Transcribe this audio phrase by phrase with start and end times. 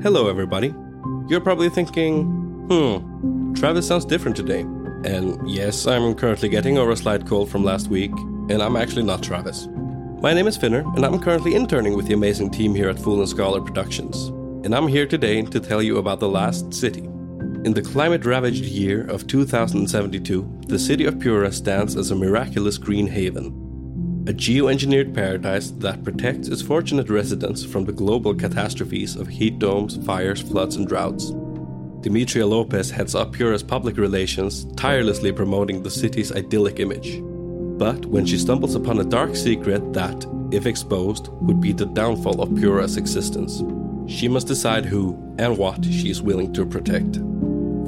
[0.00, 0.74] Hello, everybody.
[1.28, 2.24] You're probably thinking,
[2.68, 4.62] hmm, Travis sounds different today.
[5.04, 8.10] And yes, I'm currently getting over a slight cold from last week,
[8.48, 9.68] and I'm actually not Travis.
[10.20, 13.20] My name is Finner, and I'm currently interning with the amazing team here at Fool
[13.20, 14.28] and Scholar Productions.
[14.64, 17.02] And I'm here today to tell you about The Last City.
[17.64, 22.76] In the climate ravaged year of 2072, the city of Pura stands as a miraculous
[22.76, 23.61] green haven,
[24.28, 29.96] a geoengineered paradise that protects its fortunate residents from the global catastrophes of heat domes,
[30.06, 31.32] fires, floods, and droughts.
[32.02, 37.20] Demetria Lopez heads up Pura's public relations, tirelessly promoting the city's idyllic image.
[37.78, 42.40] But when she stumbles upon a dark secret that, if exposed, would be the downfall
[42.40, 43.64] of Pura's existence,
[44.06, 47.16] she must decide who and what she is willing to protect.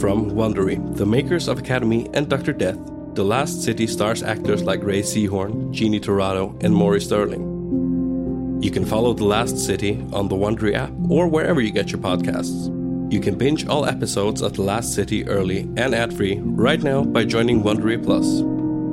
[0.01, 2.53] From Wondery, the makers of Academy and Dr.
[2.53, 2.78] Death,
[3.15, 8.59] the Last City stars actors like Rhea Seehorn, Jeannie Torrado, and Maury Sterling.
[8.61, 12.01] You can follow The Last City on the Wondery app or wherever you get your
[12.01, 12.73] podcasts.
[13.13, 17.25] You can binge all episodes of The Last City early and ad-free right now by
[17.25, 18.41] joining Wondery Plus.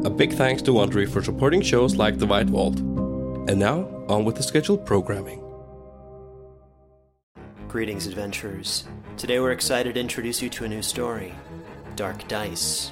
[0.06, 2.80] A big thanks to Wondery for supporting shows like The White Vault.
[2.80, 5.42] And now, on with the scheduled programming.
[7.68, 8.86] Greetings, adventurers.
[9.18, 11.34] Today we're excited to introduce you to a new story
[11.96, 12.92] Dark Dice,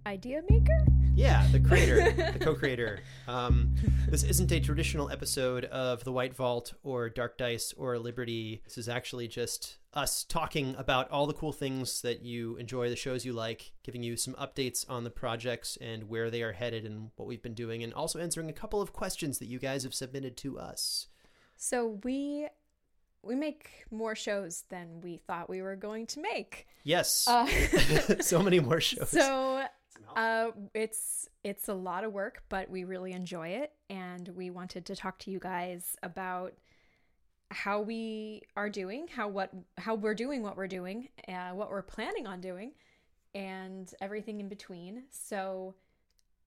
[0.06, 0.84] idea maker.
[1.15, 3.00] Yeah, the creator, the co-creator.
[3.28, 3.75] Um,
[4.09, 8.62] this isn't a traditional episode of The White Vault or Dark Dice or Liberty.
[8.64, 12.97] This is actually just us talking about all the cool things that you enjoy, the
[12.97, 16.84] shows you like, giving you some updates on the projects and where they are headed
[16.84, 19.84] and what we've been doing, and also answering a couple of questions that you guys
[19.84, 21.06] have submitted to us.
[21.56, 22.48] So we
[23.22, 26.66] we make more shows than we thought we were going to make.
[26.82, 27.47] Yes, Uh,
[28.20, 29.09] so many more shows.
[29.09, 29.64] so
[30.16, 34.87] uh, it's it's a lot of work, but we really enjoy it, and we wanted
[34.87, 36.55] to talk to you guys about
[37.50, 41.82] how we are doing, how what how we're doing what we're doing, uh, what we're
[41.82, 42.72] planning on doing,
[43.34, 45.05] and everything in between.
[45.10, 45.75] So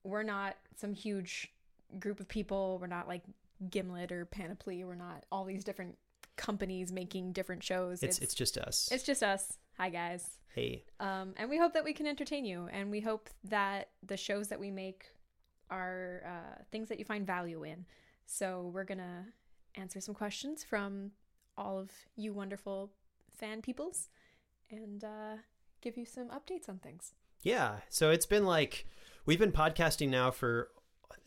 [0.03, 1.51] we're not some huge
[1.99, 2.77] group of people.
[2.79, 3.23] We're not like
[3.69, 4.83] Gimlet or Panoply.
[4.83, 5.97] We're not all these different
[6.35, 8.03] companies making different shows.
[8.03, 8.89] it's it's just us.
[8.91, 9.57] it's just us.
[9.77, 10.27] Hi guys.
[10.55, 14.17] hey, Um, and we hope that we can entertain you, and we hope that the
[14.17, 15.05] shows that we make
[15.69, 17.85] are uh, things that you find value in.
[18.25, 19.25] So we're gonna
[19.75, 21.11] answer some questions from
[21.57, 22.91] all of you wonderful
[23.35, 24.09] fan peoples,
[24.71, 25.35] and uh,
[25.81, 27.13] give you some updates on things.
[27.43, 27.77] yeah.
[27.89, 28.87] So it's been like
[29.25, 30.69] we've been podcasting now for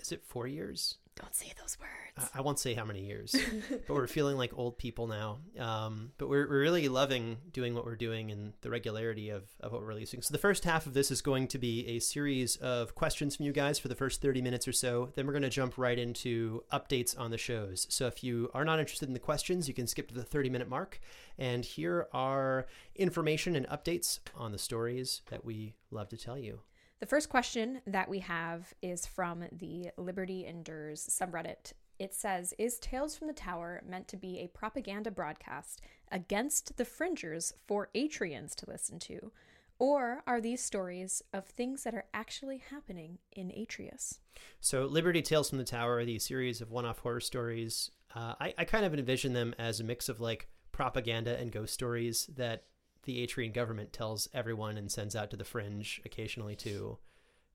[0.01, 0.97] is it four years?
[1.21, 1.77] Don't say those
[2.17, 3.35] I- I won't say how many years,
[3.71, 5.39] but we're feeling like old people now.
[5.59, 9.73] Um, but we're, we're really loving doing what we're doing and the regularity of, of
[9.73, 10.23] what we're releasing.
[10.23, 13.47] So the first half of this is going to be a series of questions from
[13.47, 15.11] you guys for the first 30 minutes or so.
[15.15, 17.87] Then we're going to jump right into updates on the shows.
[17.91, 20.51] So if you are not interested in the questions, you can skip to the 30
[20.51, 21.01] minute mark.
[21.39, 22.67] And here are
[22.97, 26.61] information and updates on the stories that we love to tell you.
[27.01, 31.73] The first question that we have is from the Liberty Endures subreddit.
[31.99, 35.81] It says, Is Tales from the Tower meant to be a propaganda broadcast
[36.13, 39.33] against the fringers for Atrians to listen to?
[39.79, 44.21] Or are these stories of things that are actually happening in Atreus?
[44.61, 48.35] So, Liberty Tales from the Tower, are the series of one off horror stories, uh,
[48.39, 52.29] I, I kind of envision them as a mix of like propaganda and ghost stories
[52.37, 52.65] that
[53.05, 56.99] the Atrian government tells everyone and sends out to the fringe occasionally too.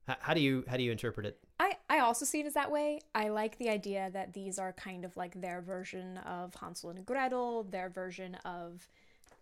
[0.06, 1.38] How do you how do you interpret it?
[1.58, 3.00] I, I also see it as that way.
[3.14, 7.04] I like the idea that these are kind of like their version of Hansel and
[7.04, 8.88] Gretel, their version of,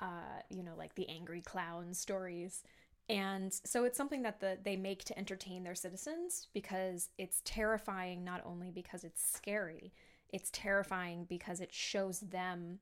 [0.01, 2.63] uh, you know, like the angry clown stories.
[3.11, 8.25] And so it's something that the, they make to entertain their citizens because it's terrifying,
[8.25, 9.93] not only because it's scary,
[10.33, 12.79] it's terrifying because it shows them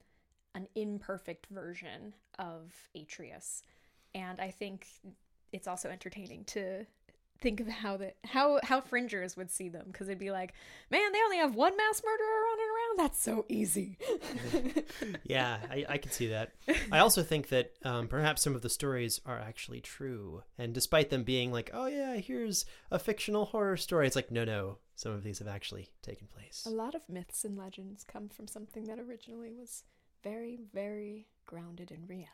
[0.55, 3.63] an imperfect version of Atreus.
[4.15, 4.87] And I think
[5.53, 6.87] it's also entertaining to
[7.43, 10.55] think of how the how how fringers would see them because it'd be like,
[10.91, 12.99] man, they only have one mass murderer running around.
[12.99, 13.99] That's so easy.
[15.25, 16.53] yeah, I, I can see that.
[16.91, 21.11] I also think that um, perhaps some of the stories are actually true, and despite
[21.11, 25.13] them being like, oh yeah, here's a fictional horror story, it's like, no, no, some
[25.13, 26.65] of these have actually taken place.
[26.67, 29.83] A lot of myths and legends come from something that originally was
[30.23, 32.31] very, very grounded in reality.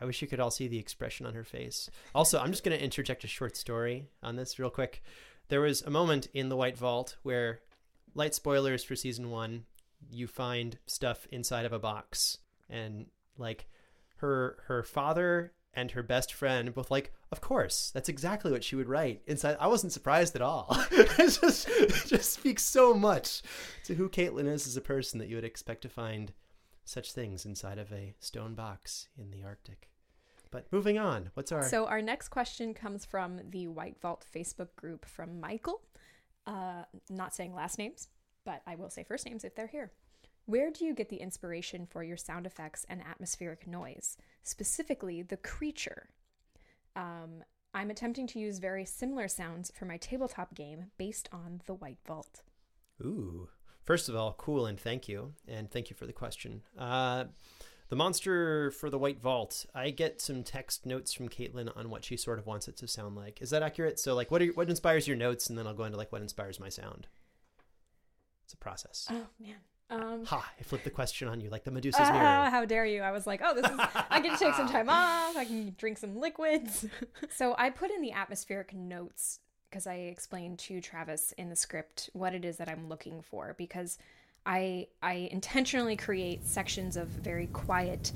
[0.00, 1.88] I wish you could all see the expression on her face.
[2.14, 5.02] Also, I'm just going to interject a short story on this real quick.
[5.48, 7.60] There was a moment in the White Vault where,
[8.14, 9.64] light spoilers for season one,
[10.10, 12.38] you find stuff inside of a box,
[12.68, 13.06] and
[13.38, 13.66] like
[14.16, 18.76] her her father and her best friend both like, of course, that's exactly what she
[18.76, 19.56] would write inside.
[19.58, 20.66] I wasn't surprised at all.
[20.90, 23.42] it just it just speaks so much
[23.84, 26.32] to who Kaitlin is as a person that you would expect to find
[26.84, 29.88] such things inside of a stone box in the Arctic.
[30.50, 31.64] But moving on, what's our.
[31.64, 35.82] So, our next question comes from the White Vault Facebook group from Michael.
[36.46, 38.08] Uh, not saying last names,
[38.44, 39.90] but I will say first names if they're here.
[40.46, 45.38] Where do you get the inspiration for your sound effects and atmospheric noise, specifically the
[45.38, 46.10] creature?
[46.94, 47.42] Um,
[47.72, 51.98] I'm attempting to use very similar sounds for my tabletop game based on the White
[52.06, 52.42] Vault.
[53.02, 53.48] Ooh.
[53.84, 55.34] First of all, cool and thank you.
[55.46, 56.62] And thank you for the question.
[56.78, 57.24] Uh,
[57.90, 59.66] the monster for the White Vault.
[59.74, 62.88] I get some text notes from Caitlin on what she sort of wants it to
[62.88, 63.42] sound like.
[63.42, 64.00] Is that accurate?
[64.00, 66.22] So, like, what are, what inspires your notes, and then I'll go into like what
[66.22, 67.06] inspires my sound.
[68.44, 69.06] It's a process.
[69.10, 69.56] Oh man.
[69.90, 70.50] Um, ha!
[70.58, 72.50] I flipped the question on you like the Medusa's ah, mirror.
[72.50, 73.02] how dare you!
[73.02, 73.78] I was like, oh, this is.
[74.10, 75.36] I get to take some time off.
[75.36, 76.86] I can drink some liquids.
[77.30, 79.40] so I put in the atmospheric notes
[79.74, 83.56] because I explained to Travis in the script what it is that I'm looking for
[83.58, 83.98] because
[84.46, 88.12] I I intentionally create sections of very quiet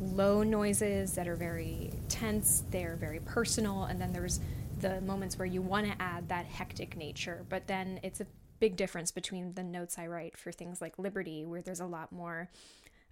[0.00, 4.40] low noises that are very tense, they're very personal and then there's
[4.80, 8.26] the moments where you want to add that hectic nature, but then it's a
[8.58, 12.10] big difference between the notes I write for things like Liberty where there's a lot
[12.10, 12.50] more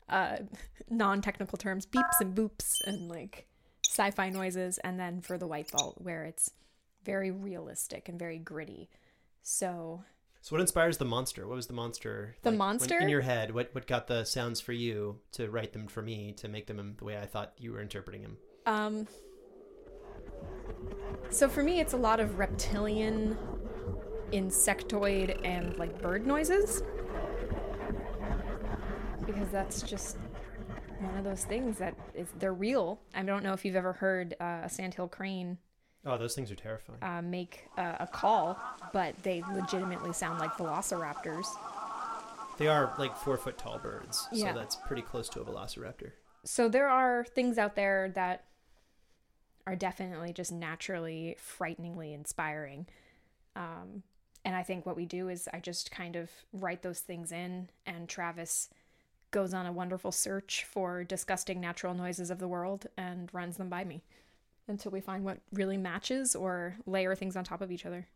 [0.08, 0.38] uh,
[0.90, 3.46] non-technical terms, beeps and boops and like
[3.86, 6.50] sci-fi noises and then for the White Vault where it's
[7.08, 8.90] very realistic and very gritty.
[9.42, 10.02] So
[10.42, 11.48] so what inspires the monster?
[11.48, 12.36] What was the monster?
[12.42, 13.54] The like, monster when, in your head.
[13.54, 16.94] What what got the sounds for you to write them for me to make them
[16.98, 18.36] the way I thought you were interpreting them?
[18.66, 19.06] Um.
[21.30, 23.36] So for me, it's a lot of reptilian,
[24.32, 26.82] insectoid, and like bird noises.
[29.24, 30.18] Because that's just
[31.00, 33.00] one of those things that is they're real.
[33.14, 35.56] I don't know if you've ever heard uh, a sandhill crane
[36.06, 37.02] Oh, those things are terrifying.
[37.02, 38.58] Uh, make uh, a call,
[38.92, 41.46] but they legitimately sound like velociraptors.
[42.56, 44.52] They are like four foot tall birds, yeah.
[44.52, 46.12] so that's pretty close to a velociraptor.
[46.44, 48.44] So there are things out there that
[49.66, 52.86] are definitely just naturally frighteningly inspiring.
[53.54, 54.02] Um,
[54.44, 57.68] and I think what we do is I just kind of write those things in,
[57.86, 58.70] and Travis
[59.30, 63.68] goes on a wonderful search for disgusting natural noises of the world and runs them
[63.68, 64.02] by me
[64.68, 68.06] until we find what really matches or layer things on top of each other.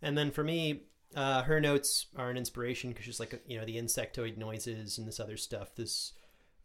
[0.00, 0.82] And then for me,
[1.14, 5.06] uh, her notes are an inspiration because she's like, you know, the insectoid noises and
[5.06, 6.12] this other stuff, this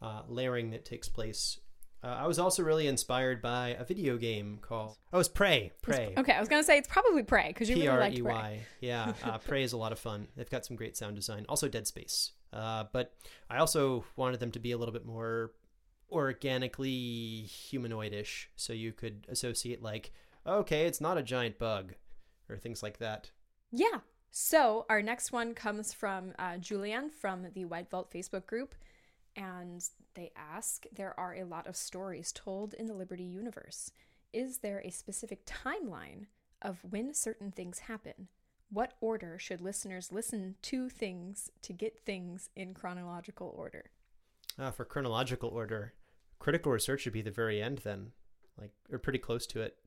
[0.01, 1.59] uh, layering that takes place.
[2.03, 5.71] Uh, I was also really inspired by a video game called oh, it's Prey.
[5.81, 6.13] Prey.
[6.15, 8.61] okay, I was gonna say it's probably Prey because you really liked Prey.
[8.81, 10.27] yeah, uh, Prey is a lot of fun.
[10.35, 11.45] They've got some great sound design.
[11.49, 12.31] Also, Dead Space.
[12.53, 13.13] Uh, but
[13.49, 15.51] I also wanted them to be a little bit more
[16.11, 20.11] organically humanoidish so you could associate like
[20.45, 21.93] okay it's not a giant bug
[22.49, 23.31] or things like that.
[23.71, 23.99] Yeah.
[24.31, 28.75] So our next one comes from uh, julianne from the white vault facebook group
[29.35, 29.83] and
[30.15, 33.91] they ask there are a lot of stories told in the liberty universe.
[34.33, 36.25] Is there a specific timeline
[36.61, 38.27] of when certain things happen?
[38.69, 43.91] What order should listeners listen to things to get things in chronological order
[44.59, 45.93] uh, for chronological order,
[46.39, 48.11] critical research should be the very end then,
[48.59, 49.77] like or pretty close to it.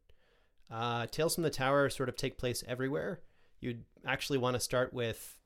[0.71, 3.21] Uh, Tales from the Tower sort of take place everywhere.
[3.61, 5.39] You'd actually want to start with,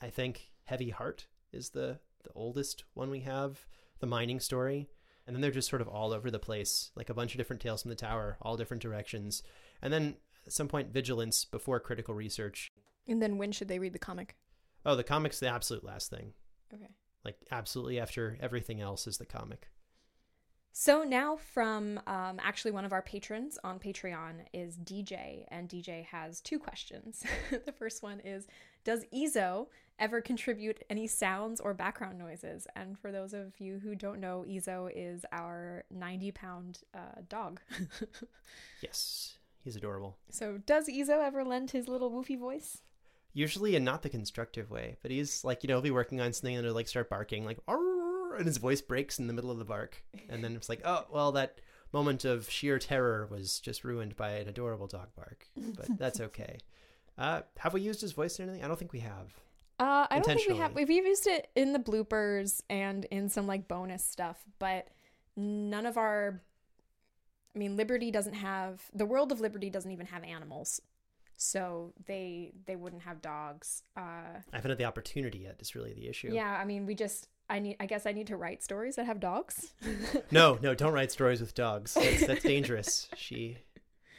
[0.00, 3.66] I think, Heavy Heart is the the oldest one we have,
[4.00, 4.88] the mining story,
[5.26, 7.60] and then they're just sort of all over the place, like a bunch of different
[7.60, 9.42] Tales from the Tower, all different directions,
[9.82, 10.16] and then
[10.46, 12.72] at some point Vigilance before critical research.
[13.06, 14.36] And then when should they read the comic?
[14.86, 16.32] Oh, the comic's the absolute last thing.
[16.72, 16.88] Okay.
[17.24, 19.68] Like absolutely after everything else is the comic.
[20.72, 26.04] So now from um, actually one of our patrons on Patreon is DJ, and DJ
[26.06, 27.22] has two questions.
[27.50, 28.48] the first one is
[28.82, 32.66] Does Ezo ever contribute any sounds or background noises.
[32.74, 37.60] And for those of you who don't know, Ezo is our 90 pound uh, dog.
[38.82, 40.18] Yes, he's adorable.
[40.30, 42.82] so, does Ezo ever lend his little woofy voice?
[43.34, 46.32] Usually in not the constructive way, but he's like, you know, he'll be working on
[46.32, 49.50] something and he'll like start barking, like, "Arr!" and his voice breaks in the middle
[49.50, 50.02] of the bark.
[50.28, 51.58] And then it's like, oh, well, that
[51.92, 55.46] moment of sheer terror was just ruined by an adorable dog bark.
[55.56, 56.58] But that's okay.
[57.16, 58.64] Uh, have we used his voice in anything?
[58.64, 59.32] I don't think we have.
[59.78, 60.74] Uh, I don't think we have.
[60.74, 64.88] We've used it in the bloopers and in some like bonus stuff, but
[65.36, 66.40] none of our.
[67.54, 70.80] I mean, Liberty doesn't have the world of Liberty doesn't even have animals,
[71.36, 73.82] so they they wouldn't have dogs.
[73.96, 75.56] Uh, I haven't had the opportunity yet.
[75.60, 76.30] Is really the issue.
[76.32, 77.28] yeah, I mean, we just.
[77.50, 77.76] I need.
[77.78, 79.74] I guess I need to write stories that have dogs.
[80.30, 81.94] No, no, don't write stories with dogs.
[81.94, 83.08] That's, that's dangerous.
[83.16, 83.58] She,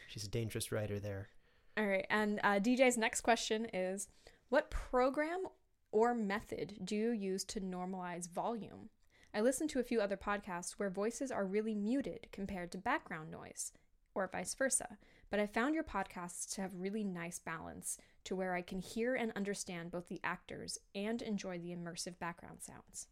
[0.07, 1.29] she's a dangerous writer there.
[1.77, 4.07] All right, and uh, DJ's next question is:
[4.49, 5.47] What program
[5.91, 8.89] or method do you use to normalize volume?
[9.33, 13.31] I listened to a few other podcasts where voices are really muted compared to background
[13.31, 13.73] noise,
[14.13, 14.97] or vice versa.
[15.29, 19.15] But I found your podcasts to have really nice balance to where I can hear
[19.15, 23.07] and understand both the actors and enjoy the immersive background sounds.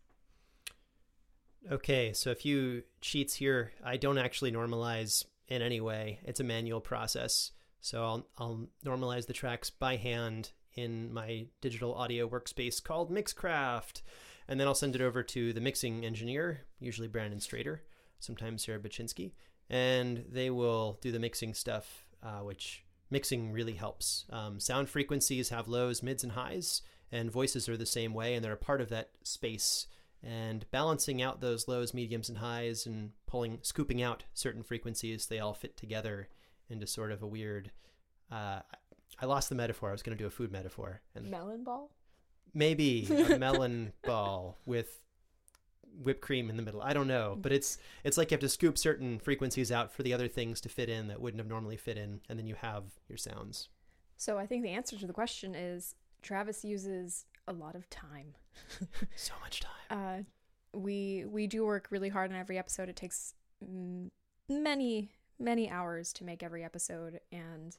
[1.71, 3.71] Okay, so a few cheats here.
[3.83, 6.19] I don't actually normalize in any way.
[6.23, 7.51] It's a manual process.
[7.79, 14.01] So I'll I'll normalize the tracks by hand in my digital audio workspace called Mixcraft.
[14.47, 17.79] And then I'll send it over to the mixing engineer, usually Brandon Strader,
[18.19, 19.31] sometimes Sarah Baczynski,
[19.73, 24.25] and they will do the mixing stuff, uh, which mixing really helps.
[24.29, 28.45] Um, sound frequencies have lows, mids, and highs, and voices are the same way, and
[28.45, 29.87] they're a part of that space
[30.23, 35.39] and balancing out those lows, mediums, and highs, and pulling, scooping out certain frequencies, they
[35.39, 36.29] all fit together
[36.69, 37.71] into sort of a weird.
[38.31, 38.59] Uh,
[39.19, 39.89] I lost the metaphor.
[39.89, 41.91] I was going to do a food metaphor, and Melon ball?
[42.53, 45.01] maybe a melon ball with
[46.01, 46.81] whipped cream in the middle.
[46.81, 50.03] I don't know, but it's it's like you have to scoop certain frequencies out for
[50.03, 52.55] the other things to fit in that wouldn't have normally fit in, and then you
[52.55, 53.69] have your sounds.
[54.17, 58.35] So I think the answer to the question is Travis uses a lot of time.
[59.15, 60.25] So much time.
[60.73, 62.89] uh, we we do work really hard on every episode.
[62.89, 63.33] It takes
[64.49, 67.75] many many hours to make every episode, and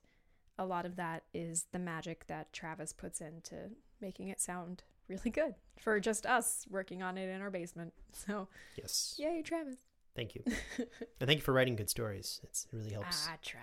[0.58, 5.30] a lot of that is the magic that Travis puts into making it sound really
[5.30, 7.92] good for just us working on it in our basement.
[8.12, 9.14] So Yes.
[9.18, 9.76] yay, Travis!
[10.16, 10.42] Thank you,
[10.78, 12.40] and thank you for writing good stories.
[12.44, 13.26] It's, it really helps.
[13.28, 13.60] I try.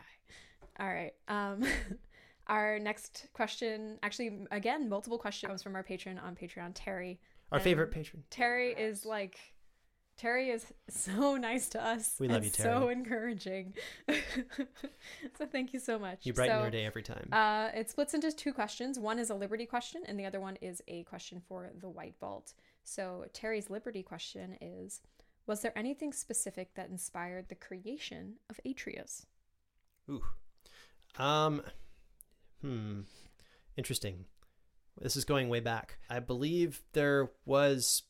[0.80, 1.14] All right.
[1.30, 1.64] Um,
[2.48, 7.20] our next question, actually, again, multiple questions comes from our patron on Patreon, Terry.
[7.52, 8.24] Our and- favorite patron.
[8.30, 9.38] Terry is like
[10.22, 12.16] Terry is so nice to us.
[12.20, 12.70] We love you, Terry.
[12.70, 13.74] So encouraging.
[14.08, 16.20] so thank you so much.
[16.28, 17.28] You brighten so, our day every time.
[17.32, 19.00] Uh, it splits into two questions.
[19.00, 22.14] One is a Liberty question, and the other one is a question for the White
[22.20, 22.54] Vault.
[22.84, 25.02] So Terry's Liberty question is:
[25.48, 29.26] Was there anything specific that inspired the creation of Atreus?
[30.08, 30.22] Ooh.
[31.18, 31.64] Um.
[32.62, 33.02] Hmm.
[33.76, 34.26] Interesting.
[35.00, 35.98] This is going way back.
[36.12, 38.04] I believe there was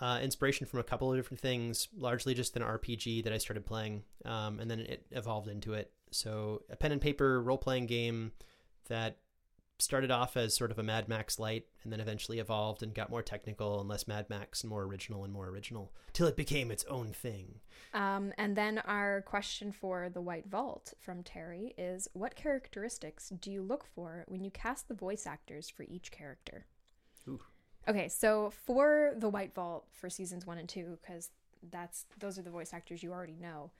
[0.00, 3.66] uh, inspiration from a couple of different things, largely just an RPG that I started
[3.66, 5.90] playing, um, and then it evolved into it.
[6.10, 8.32] So a pen and paper role playing game
[8.88, 9.18] that
[9.80, 13.10] started off as sort of a Mad Max light, and then eventually evolved and got
[13.10, 16.70] more technical and less Mad Max and more original and more original, till it became
[16.70, 17.60] its own thing.
[17.94, 23.50] Um, and then our question for the White Vault from Terry is: What characteristics do
[23.50, 26.66] you look for when you cast the voice actors for each character?
[27.28, 27.40] Ooh.
[27.88, 31.30] Okay, so for the White Vault for seasons one and two, because
[31.70, 33.70] that's those are the voice actors you already know.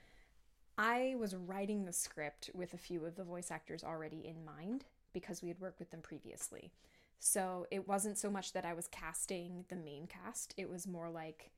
[0.78, 4.84] I was writing the script with a few of the voice actors already in mind
[5.12, 6.72] because we had worked with them previously.
[7.18, 11.10] So it wasn't so much that I was casting the main cast, it was more
[11.10, 11.50] like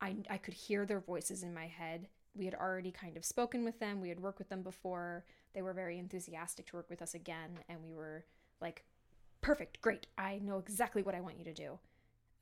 [0.00, 2.08] I, I could hear their voices in my head.
[2.34, 5.24] We had already kind of spoken with them, we had worked with them before.
[5.54, 8.24] They were very enthusiastic to work with us again, and we were
[8.60, 8.84] like,
[9.48, 11.78] perfect, great, I know exactly what I want you to do.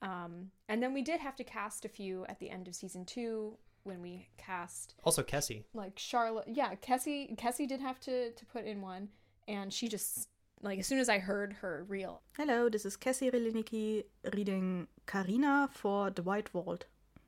[0.02, 3.04] Um, and then we did have to cast a few at the end of season
[3.04, 5.62] two when we cast Also, Kessie.
[5.72, 6.48] like Charlotte.
[6.48, 7.34] Yeah, Kessie.
[7.36, 9.08] Kessie did have to to put in one,
[9.46, 10.28] and she just
[10.62, 15.68] like as soon as I heard her reel, Hello, this is Kessie Relinicki reading Karina
[15.72, 16.86] for The White Vault.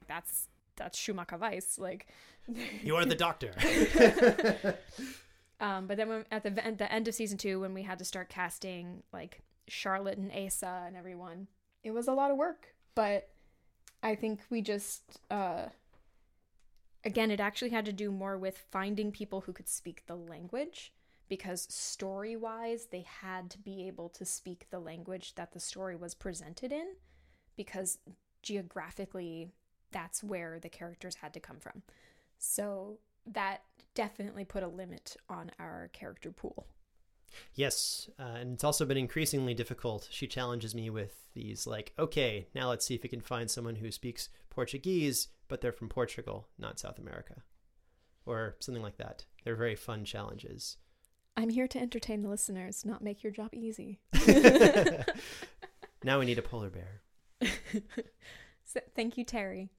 [0.09, 1.79] that's that's Schumacher Weiss.
[1.79, 2.09] Like,
[2.83, 3.53] You are the doctor.
[5.61, 7.99] um, but then when, at the at the end of season two, when we had
[8.01, 11.49] to start casting like Charlotte and Asa and everyone,
[11.85, 12.75] it was a lot of work.
[12.95, 13.29] But
[14.03, 15.67] I think we just uh,
[17.05, 20.93] again, it actually had to do more with finding people who could speak the language
[21.29, 25.97] because story wise, they had to be able to speak the language that the story
[25.97, 26.95] was presented in
[27.57, 27.99] because
[28.43, 29.49] geographically,
[29.91, 31.83] that's where the characters had to come from.
[32.39, 33.63] So that
[33.95, 36.67] definitely put a limit on our character pool.
[37.55, 40.09] Yes, uh, and it's also been increasingly difficult.
[40.11, 43.77] She challenges me with these, like, okay, now let's see if we can find someone
[43.77, 47.43] who speaks Portuguese, but they're from Portugal, not South America,
[48.27, 49.25] or something like that.
[49.45, 50.77] They're very fun challenges.
[51.37, 54.01] I'm here to entertain the listeners, not make your job easy.
[56.03, 57.03] now we need a polar bear.
[58.65, 59.71] so, thank you, Terry.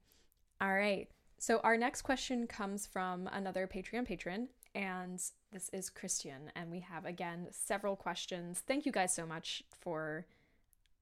[0.61, 1.09] All right.
[1.37, 4.47] So, our next question comes from another Patreon patron,
[4.79, 5.21] and
[5.51, 6.51] this is Christian.
[6.55, 8.63] And we have, again, several questions.
[8.65, 10.25] Thank you guys so much for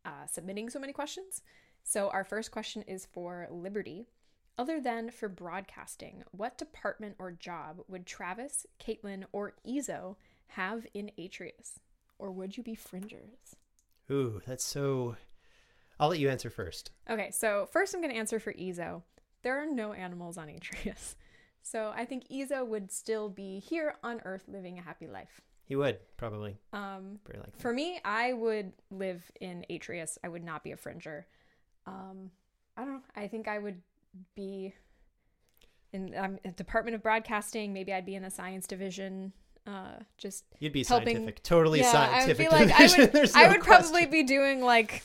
[0.04, 1.44] uh, submitting so many questions.
[1.84, 4.08] So, our first question is for Liberty.
[4.58, 10.16] Other than for broadcasting, what department or job would Travis, Kaitlin, or Ezo
[10.48, 11.80] have in Atreus?
[12.18, 13.56] Or would you be fringers?
[14.10, 15.18] Ooh, that's so.
[16.00, 16.90] I'll let you answer first.
[17.08, 19.04] Okay, so first I'm going to answer for Ezo.
[19.44, 21.16] There are no animals on Atreus.
[21.70, 25.42] So I think Ezo would still be here on Earth living a happy life.
[25.66, 26.56] He would, probably.
[26.72, 27.60] Um, Very likely.
[27.60, 30.18] For me, I would live in Atreus.
[30.24, 31.28] I would not be a fringer.
[31.86, 32.32] Um,
[32.78, 33.02] I don't know.
[33.16, 33.82] I think I would
[34.34, 34.74] be
[35.92, 37.74] in um, Department of Broadcasting.
[37.74, 39.34] Maybe I'd be in the science division
[39.68, 42.52] uh, just you'd be helping, scientific, totally yeah, scientific.
[42.52, 45.04] I would, be like, I would, no I would probably be doing like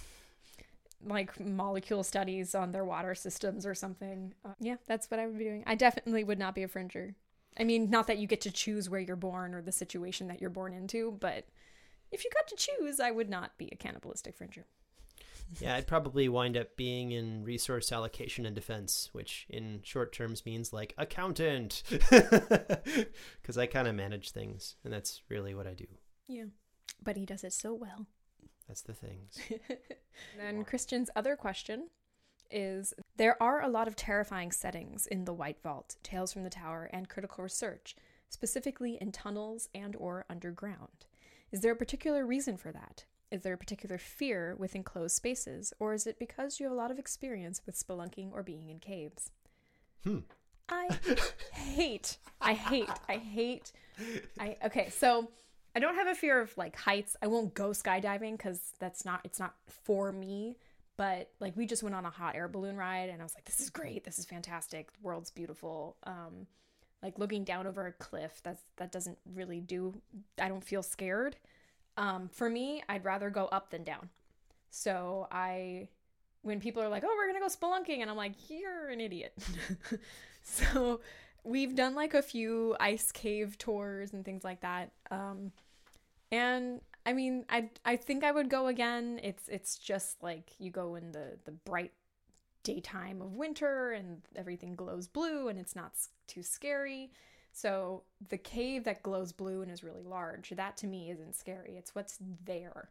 [1.04, 4.34] like molecule studies on their water systems or something.
[4.44, 5.64] Uh, yeah, that's what I would be doing.
[5.66, 7.14] I definitely would not be a fringer.
[7.58, 10.40] I mean, not that you get to choose where you're born or the situation that
[10.40, 11.46] you're born into, but
[12.10, 14.66] if you got to choose, I would not be a cannibalistic fringer.
[15.60, 20.46] Yeah, I'd probably wind up being in resource allocation and defense, which in short terms
[20.46, 25.86] means like accountant, because I kind of manage things, and that's really what I do.
[26.26, 26.44] Yeah,
[27.02, 28.06] but he does it so well.
[28.72, 29.38] That's the things.
[30.38, 31.88] then Christian's other question
[32.50, 36.48] is there are a lot of terrifying settings in the White Vault, Tales from the
[36.48, 37.94] Tower, and Critical Research,
[38.30, 41.04] specifically in tunnels and or underground.
[41.50, 43.04] Is there a particular reason for that?
[43.30, 46.76] Is there a particular fear with enclosed spaces, or is it because you have a
[46.76, 49.32] lot of experience with spelunking or being in caves?
[50.02, 50.20] Hmm.
[50.70, 50.88] I
[51.52, 53.72] hate, I hate, I hate,
[54.40, 55.28] I, okay, so
[55.74, 57.16] I don't have a fear of like heights.
[57.22, 60.56] I won't go skydiving because that's not, it's not for me.
[60.96, 63.44] But like we just went on a hot air balloon ride and I was like,
[63.46, 64.04] this is great.
[64.04, 64.92] This is fantastic.
[64.92, 65.96] The world's beautiful.
[66.04, 66.46] Um,
[67.02, 69.94] like looking down over a cliff, that's, that doesn't really do,
[70.40, 71.36] I don't feel scared.
[71.96, 74.08] Um, for me, I'd rather go up than down.
[74.70, 75.88] So I,
[76.42, 79.36] when people are like, "Oh, we're gonna go spelunking," and I'm like, "You're an idiot."
[80.42, 81.00] so
[81.44, 84.90] we've done like a few ice cave tours and things like that.
[85.10, 85.52] Um,
[86.32, 89.20] and I mean, I I think I would go again.
[89.22, 91.92] It's it's just like you go in the the bright
[92.64, 95.92] daytime of winter and everything glows blue and it's not
[96.26, 97.12] too scary.
[97.52, 101.76] So the cave that glows blue and is really large, that to me isn't scary.
[101.76, 102.88] It's what's there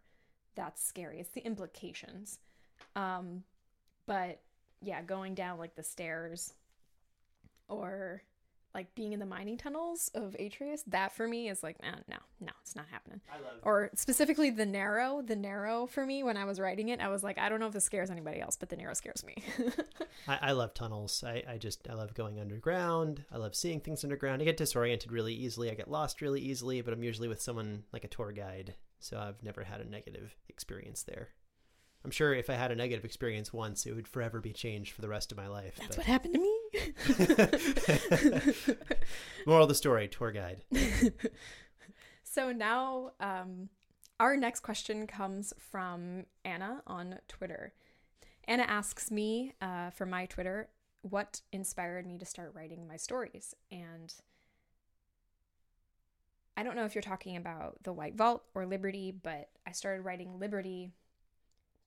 [0.56, 1.20] that's scary.
[1.20, 2.40] It's the implications.
[2.96, 3.44] Um,
[4.06, 4.40] but
[4.82, 6.54] yeah, going down like the stairs
[7.68, 8.24] or
[8.74, 12.18] like being in the mining tunnels of Atreus, that for me is like, eh, no,
[12.40, 13.22] no, it's not happening.
[13.30, 17.00] I love or specifically the narrow, the narrow for me when I was writing it,
[17.00, 19.24] I was like, I don't know if this scares anybody else, but the narrow scares
[19.26, 19.36] me.
[20.28, 21.24] I, I, love tunnels.
[21.26, 23.26] I, I just I love going underground.
[23.32, 24.42] I love seeing things underground.
[24.42, 25.70] I get disoriented really easily.
[25.70, 29.20] I get lost really easily, but I'm usually with someone like a tour guide, so
[29.20, 31.30] I've never had a negative experience there.
[32.04, 35.02] I'm sure if I had a negative experience once, it would forever be changed for
[35.02, 35.76] the rest of my life.
[35.76, 35.98] That's but...
[35.98, 36.58] what happened to me.
[39.46, 40.64] Moral of the story: tour guide.
[42.24, 43.70] so now, um,
[44.20, 47.74] our next question comes from Anna on Twitter.
[48.46, 50.70] Anna asks me uh, for my Twitter
[51.04, 54.12] what inspired me to start writing my stories, and
[56.58, 60.02] I don't know if you're talking about the White Vault or Liberty, but I started
[60.02, 60.90] writing Liberty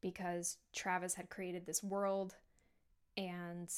[0.05, 2.37] because Travis had created this world
[3.17, 3.73] and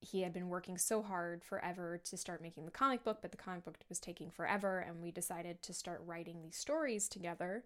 [0.00, 3.36] he had been working so hard forever to start making the comic book, but the
[3.36, 7.62] comic book was taking forever, and we decided to start writing these stories together.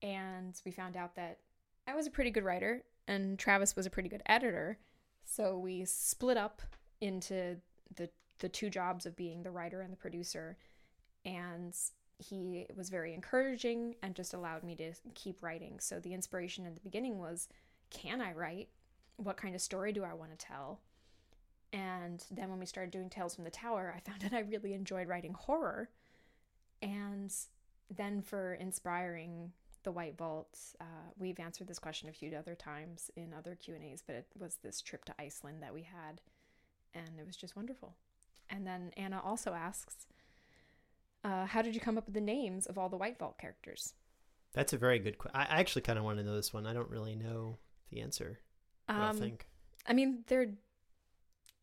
[0.00, 1.40] And we found out that
[1.86, 4.78] I was a pretty good writer, and Travis was a pretty good editor.
[5.26, 6.62] So we split up
[7.02, 7.56] into
[7.94, 10.56] the the two jobs of being the writer and the producer.
[11.26, 11.74] And
[12.18, 15.80] he was very encouraging and just allowed me to keep writing.
[15.80, 17.48] So the inspiration in the beginning was
[17.90, 18.68] can I write?
[19.16, 20.80] What kind of story do I want to tell?
[21.72, 24.74] And then when we started doing Tales from the Tower, I found that I really
[24.74, 25.90] enjoyed writing horror.
[26.82, 27.34] And
[27.94, 33.10] then for inspiring the White Vault, uh, we've answered this question a few other times
[33.16, 36.20] in other Q and A's, but it was this trip to Iceland that we had,
[36.94, 37.94] and it was just wonderful.
[38.48, 40.06] And then Anna also asks,
[41.24, 43.94] uh, "How did you come up with the names of all the White Vault characters?"
[44.52, 45.40] That's a very good question.
[45.40, 46.66] I actually kind of want to know this one.
[46.66, 47.58] I don't really know
[47.90, 48.38] the answer.
[48.88, 49.46] Um, I think.
[49.86, 50.54] I mean, they're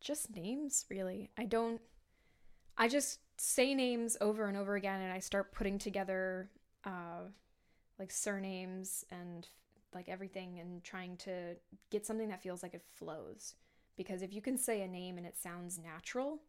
[0.00, 1.30] just names, really.
[1.38, 1.80] I don't.
[2.76, 6.50] I just say names over and over again, and I start putting together
[6.84, 7.28] uh,
[7.98, 9.48] like surnames and
[9.94, 11.56] like everything, and trying to
[11.90, 13.54] get something that feels like it flows.
[13.96, 16.40] Because if you can say a name and it sounds natural,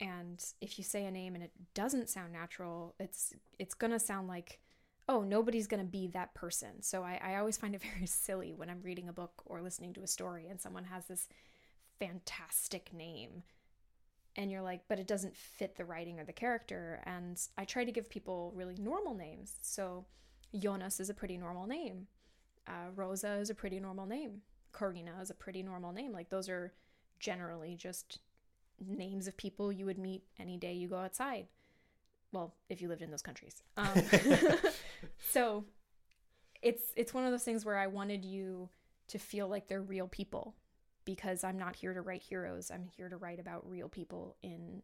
[0.00, 4.28] and if you say a name and it doesn't sound natural, it's it's gonna sound
[4.28, 4.60] like
[5.08, 6.80] oh, nobody's to be that person.
[6.80, 9.92] So I, I always find it very silly when I'm reading a book or listening
[9.94, 11.28] to a story and someone has this
[11.98, 13.42] fantastic name
[14.36, 17.00] and you're like, but it doesn't fit the writing or the character.
[17.04, 19.54] And I try to give people really normal names.
[19.62, 20.06] So
[20.58, 22.08] Jonas is a pretty normal name.
[22.66, 24.40] Uh, Rosa is a pretty normal name.
[24.76, 26.12] Karina is a pretty normal name.
[26.12, 26.72] Like those are
[27.20, 28.18] generally just
[28.80, 31.46] names of people you would meet any day you go outside.
[32.32, 33.62] Well, if you lived in those countries.
[33.76, 34.02] Um,
[35.30, 35.64] so
[36.62, 38.68] it's it's one of those things where I wanted you
[39.08, 40.54] to feel like they're real people
[41.04, 42.70] because I'm not here to write heroes.
[42.70, 44.82] I'm here to write about real people in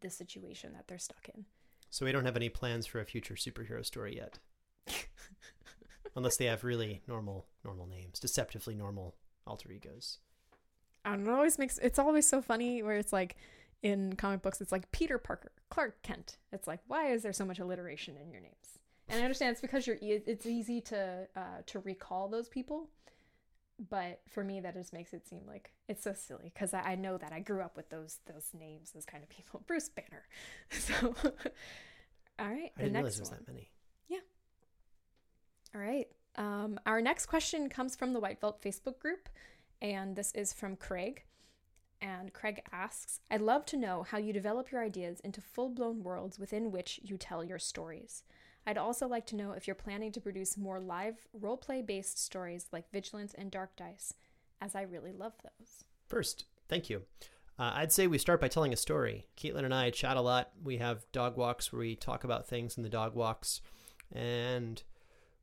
[0.00, 1.44] the situation that they're stuck in.
[1.88, 4.38] So we don't have any plans for a future superhero story yet.
[6.16, 10.18] Unless they have really normal normal names, deceptively normal alter egos.
[11.04, 13.36] I don't know, it always makes it's always so funny where it's like
[13.82, 16.36] in comic books it's like Peter Parker, Clark Kent.
[16.52, 18.78] It's like why is there so much alliteration in your names?
[19.08, 22.88] And I understand it's because you're it's easy to uh, to recall those people
[23.88, 26.94] but for me that just makes it seem like it's so silly because I, I,
[26.96, 30.24] know that i grew up with those those names those kind of people bruce banner
[30.70, 31.14] so
[32.38, 33.30] all right I the next one.
[33.30, 33.70] that many
[34.08, 34.18] yeah
[35.74, 39.28] all right um, our next question comes from the white vault facebook group
[39.80, 41.24] and this is from craig
[42.00, 46.38] and craig asks i'd love to know how you develop your ideas into full-blown worlds
[46.38, 48.22] within which you tell your stories
[48.66, 52.66] I'd also like to know if you're planning to produce more live roleplay based stories
[52.72, 54.14] like Vigilance and Dark Dice,
[54.60, 55.84] as I really love those.
[56.06, 57.02] First, thank you.
[57.58, 59.26] Uh, I'd say we start by telling a story.
[59.36, 60.50] Kaitlin and I chat a lot.
[60.62, 63.60] We have dog walks where we talk about things in the dog walks,
[64.12, 64.82] and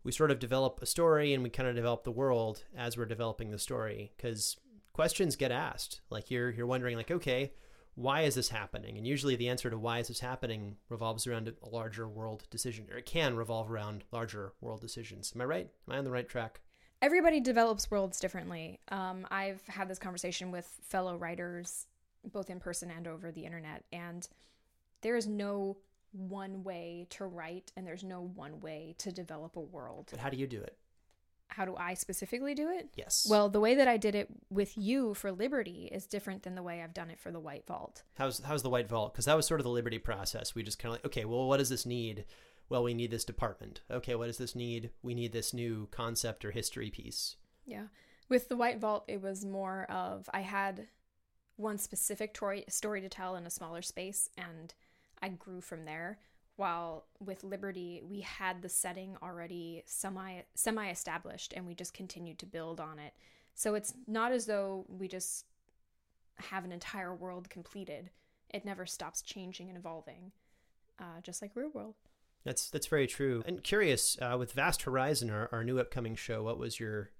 [0.08, 3.04] we sort of develop a story and we kind of develop the world as we're
[3.04, 4.56] developing the story because
[4.94, 6.00] questions get asked.
[6.10, 7.52] Like you're you're wondering, like, okay,
[7.96, 8.98] why is this happening?
[8.98, 12.88] And usually the answer to why is this happening revolves around a larger world decision,
[12.90, 15.34] or it can revolve around larger world decisions.
[15.36, 15.70] Am I right?
[15.90, 16.62] Am I on the right track?
[17.02, 18.80] Everybody develops worlds differently.
[18.88, 21.86] Um, I've had this conversation with fellow writers,
[22.32, 24.26] both in person and over the internet, and
[25.02, 25.76] there is no
[26.18, 30.08] one way to write, and there's no one way to develop a world.
[30.12, 30.78] But how do you do it?
[31.50, 32.90] how do I specifically do it?
[32.96, 33.26] Yes.
[33.30, 36.64] Well, the way that I did it with you for Liberty is different than the
[36.64, 38.04] way I've done it for the White Vault.
[38.16, 39.14] How's how's the White Vault?
[39.14, 40.54] Because that was sort of the Liberty process.
[40.54, 42.26] We just kind of like, okay, well, what does this need?
[42.70, 43.82] Well, we need this department.
[43.90, 44.92] Okay, what does this need?
[45.02, 47.38] We need this new concept or history piece.
[47.66, 47.88] Yeah.
[48.30, 50.88] With the White Vault, it was more of I had
[51.56, 54.74] one specific story story to tell in a smaller space, and
[55.22, 56.20] I grew from there
[56.58, 62.40] while with Liberty we had the setting already semi semi established and we just continued
[62.40, 63.14] to build on it.
[63.54, 65.46] So it's not as though we just
[66.36, 68.10] have an entire world completed.
[68.50, 70.32] It never stops changing and evolving,
[71.00, 71.96] uh, just like Real World.
[72.44, 73.44] That's that's very true.
[73.46, 77.12] And curious uh, with Vast Horizon, our, our new upcoming show, what was your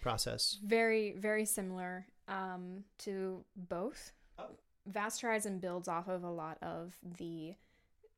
[0.00, 0.58] process?
[0.64, 4.12] Very very similar um, to both.
[4.38, 4.50] Oh.
[4.90, 7.54] Vast Horizon builds off of a lot of the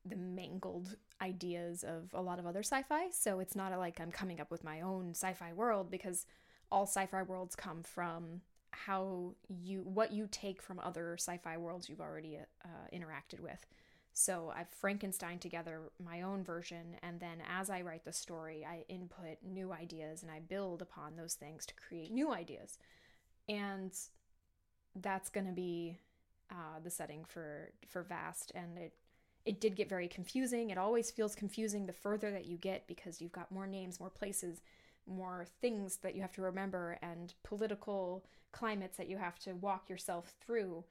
[0.05, 3.07] the mangled ideas of a lot of other sci-fi.
[3.11, 6.25] So it's not like I'm coming up with my own sci-fi world because
[6.69, 12.01] all sci-fi worlds come from how you what you take from other sci-fi worlds you've
[12.01, 13.65] already uh, interacted with.
[14.13, 18.83] So I've Frankenstein together my own version, and then as I write the story, I
[18.87, 22.77] input new ideas and I build upon those things to create new ideas.
[23.49, 23.91] And
[24.95, 25.97] that's going to be
[26.53, 28.93] uh, the setting for for Vast, and it
[29.45, 30.69] it did get very confusing.
[30.69, 34.09] It always feels confusing the further that you get because you've got more names, more
[34.09, 34.61] places,
[35.05, 39.89] more things that you have to remember, and political climates that you have to walk
[39.89, 40.85] yourself through.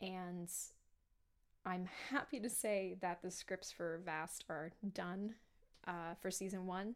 [0.00, 0.48] And
[1.66, 5.34] I'm happy to say that the scripts for Vast are done
[5.86, 6.94] uh, for season one,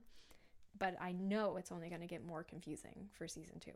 [0.79, 3.73] but I know it's only going to get more confusing for season two.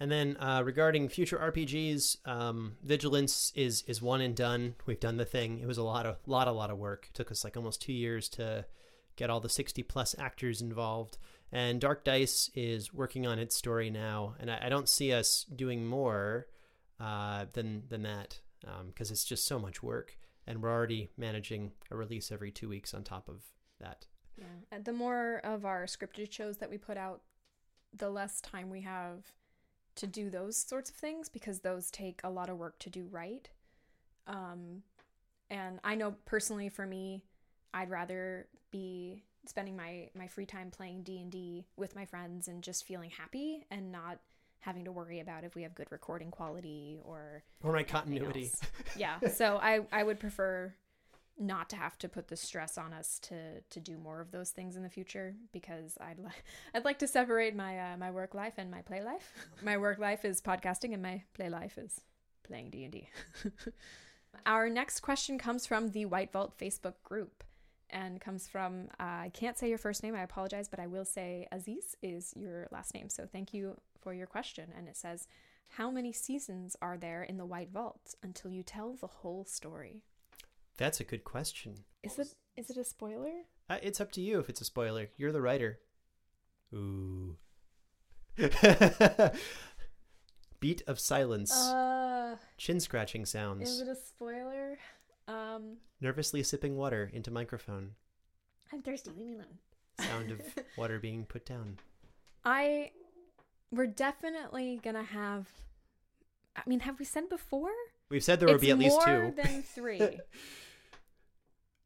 [0.00, 4.74] And then uh, regarding future RPGs, um, Vigilance is is one and done.
[4.86, 5.58] We've done the thing.
[5.58, 7.06] It was a lot of lot a lot of work.
[7.08, 8.64] It took us like almost two years to
[9.16, 11.18] get all the sixty plus actors involved.
[11.50, 15.44] And Dark Dice is working on its story now, and I, I don't see us
[15.44, 16.46] doing more
[17.00, 21.72] uh, than than that because um, it's just so much work, and we're already managing
[21.90, 23.42] a release every two weeks on top of
[23.80, 24.06] that.
[24.36, 27.22] Yeah, the more of our scripted shows that we put out,
[27.92, 29.24] the less time we have
[29.98, 33.06] to do those sorts of things because those take a lot of work to do
[33.10, 33.48] right.
[34.26, 34.82] Um,
[35.50, 37.24] and I know personally for me,
[37.74, 42.84] I'd rather be spending my my free time playing D&D with my friends and just
[42.84, 44.18] feeling happy and not
[44.60, 48.50] having to worry about if we have good recording quality or or my continuity.
[48.96, 49.18] yeah.
[49.28, 50.74] So I I would prefer
[51.38, 54.50] not to have to put the stress on us to to do more of those
[54.50, 58.34] things in the future because I'd like I'd like to separate my uh, my work
[58.34, 59.32] life and my play life.
[59.62, 62.00] my work life is podcasting and my play life is
[62.42, 63.08] playing D&D.
[64.46, 67.44] Our next question comes from the White Vault Facebook group
[67.90, 70.14] and comes from uh, I can't say your first name.
[70.14, 73.08] I apologize, but I will say Aziz is your last name.
[73.08, 74.70] So thank you for your question.
[74.76, 75.28] And it says,
[75.68, 80.02] "How many seasons are there in the White Vault until you tell the whole story?"
[80.78, 81.74] That's a good question.
[82.02, 83.32] Is it is it a spoiler?
[83.68, 85.08] Uh, it's up to you if it's a spoiler.
[85.16, 85.80] You're the writer.
[86.72, 87.36] Ooh.
[90.60, 91.52] Beat of silence.
[91.52, 93.68] Uh, Chin scratching sounds.
[93.68, 94.78] Is it a spoiler?
[95.26, 97.90] Um, Nervously sipping water into microphone.
[98.72, 99.10] I'm thirsty.
[99.16, 99.58] Leave me alone.
[100.00, 100.40] Sound of
[100.76, 101.78] water being put down.
[102.44, 102.92] I.
[103.72, 105.48] We're definitely gonna have.
[106.56, 107.72] I mean, have we said before?
[108.10, 109.10] We've said there would be at least two.
[109.10, 110.20] More than three.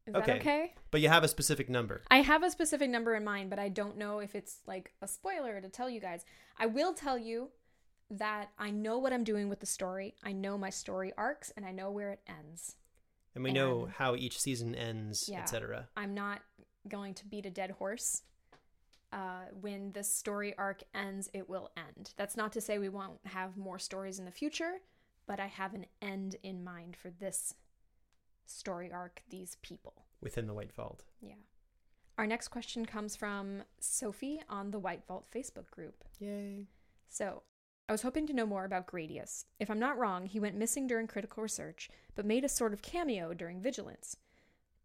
[0.05, 0.25] Is okay.
[0.25, 0.73] that okay?
[0.91, 2.01] But you have a specific number.
[2.11, 5.07] I have a specific number in mind, but I don't know if it's like a
[5.07, 6.25] spoiler to tell you guys.
[6.57, 7.49] I will tell you
[8.09, 10.15] that I know what I'm doing with the story.
[10.23, 12.75] I know my story arcs and I know where it ends.
[13.33, 15.87] And we and know how each season ends, yeah, etc.
[15.97, 16.41] I'm not
[16.87, 18.23] going to beat a dead horse.
[19.11, 22.13] Uh, when the story arc ends, it will end.
[22.17, 24.81] That's not to say we won't have more stories in the future,
[25.27, 27.53] but I have an end in mind for this
[28.45, 31.03] story arc these people within the White Vault.
[31.21, 31.35] Yeah.
[32.17, 36.03] Our next question comes from Sophie on the White Vault Facebook group.
[36.19, 36.67] Yay.
[37.09, 37.43] So,
[37.89, 39.45] I was hoping to know more about Gradius.
[39.59, 42.81] If I'm not wrong, he went missing during critical research, but made a sort of
[42.81, 44.17] cameo during vigilance.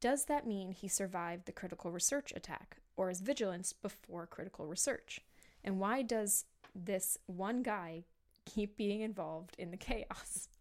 [0.01, 5.21] Does that mean he survived the critical research attack, or is vigilance before critical research?
[5.63, 6.45] And why does
[6.75, 8.05] this one guy
[8.45, 10.49] keep being involved in the chaos?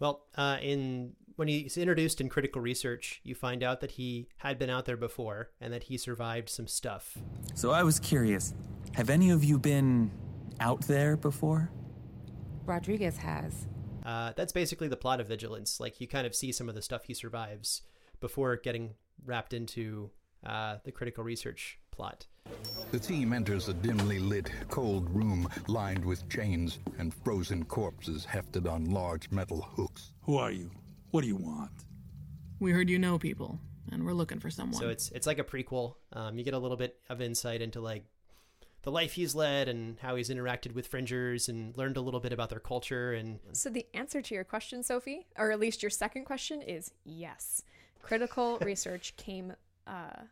[0.00, 4.58] well, uh, in when he's introduced in critical research, you find out that he had
[4.58, 7.16] been out there before and that he survived some stuff.
[7.54, 8.54] So I was curious
[8.94, 10.10] have any of you been
[10.60, 11.70] out there before?
[12.64, 13.66] Rodriguez has.
[14.04, 15.78] Uh, that's basically the plot of Vigilance.
[15.78, 17.82] Like, you kind of see some of the stuff he survives
[18.20, 20.10] before getting wrapped into
[20.44, 22.26] uh, the critical research plot.
[22.92, 28.68] The team enters a dimly lit, cold room lined with chains and frozen corpses hefted
[28.68, 30.12] on large metal hooks.
[30.22, 30.70] Who are you?
[31.10, 31.72] What do you want?
[32.60, 33.58] We heard you know people,
[33.90, 34.80] and we're looking for someone.
[34.80, 35.96] So it's it's like a prequel.
[36.12, 38.04] Um, you get a little bit of insight into like
[38.82, 42.32] the life he's led and how he's interacted with fringers and learned a little bit
[42.32, 45.90] about their culture and so the answer to your question sophie or at least your
[45.90, 47.64] second question is yes
[48.02, 49.52] critical research came
[49.88, 50.22] uh,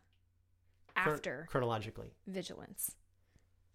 [0.97, 2.07] after chronologically.
[2.27, 2.95] vigilance.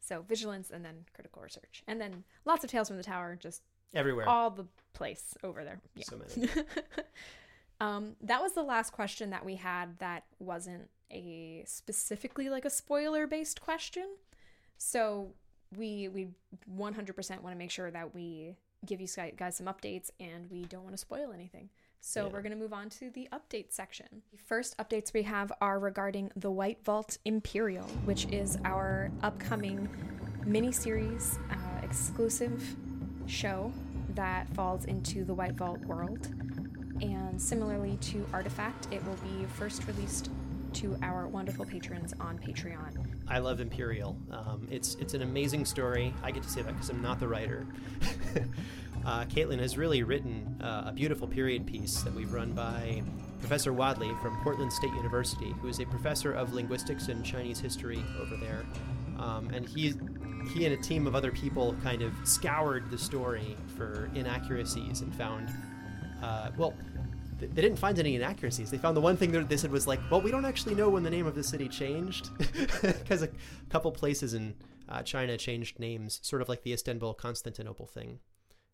[0.00, 1.82] So vigilance and then critical research.
[1.86, 3.62] And then lots of tales from the tower just
[3.94, 4.28] everywhere.
[4.28, 5.80] all the place over there.
[5.94, 6.04] Yeah.
[6.08, 6.50] so many.
[7.82, 12.70] Um, that was the last question that we had that wasn't a specifically like a
[12.70, 14.06] spoiler based question.
[14.78, 15.34] So
[15.76, 16.28] we we
[16.72, 18.54] 100% want to make sure that we
[18.86, 21.70] give you guys some updates and we don't want to spoil anything
[22.04, 22.32] so yeah.
[22.32, 24.06] we're going to move on to the update section.
[24.32, 29.88] The first updates we have are regarding the White Vault Imperial, which is our upcoming
[30.44, 32.76] mini series uh, exclusive
[33.26, 33.72] show
[34.16, 36.26] that falls into the White Vault world.
[37.00, 40.28] And similarly to Artifact, it will be first released
[40.74, 43.11] to our wonderful patrons on Patreon.
[43.28, 44.16] I love Imperial.
[44.30, 46.12] Um, it's it's an amazing story.
[46.22, 47.66] I get to say that because I'm not the writer.
[49.06, 53.02] uh, Kaitlin has really written uh, a beautiful period piece that we've run by
[53.40, 58.02] Professor Wadley from Portland State University, who is a professor of linguistics and Chinese history
[58.20, 58.64] over there.
[59.18, 59.94] Um, and he
[60.54, 65.14] he and a team of other people kind of scoured the story for inaccuracies and
[65.14, 65.48] found,
[66.22, 66.74] uh, well,
[67.46, 68.70] they didn't find any inaccuracies.
[68.70, 70.88] They found the one thing that they said was like, well, we don't actually know
[70.88, 72.30] when the name of the city changed,
[72.82, 73.28] because a
[73.70, 74.54] couple places in
[74.88, 78.18] uh, China changed names, sort of like the Istanbul Constantinople thing.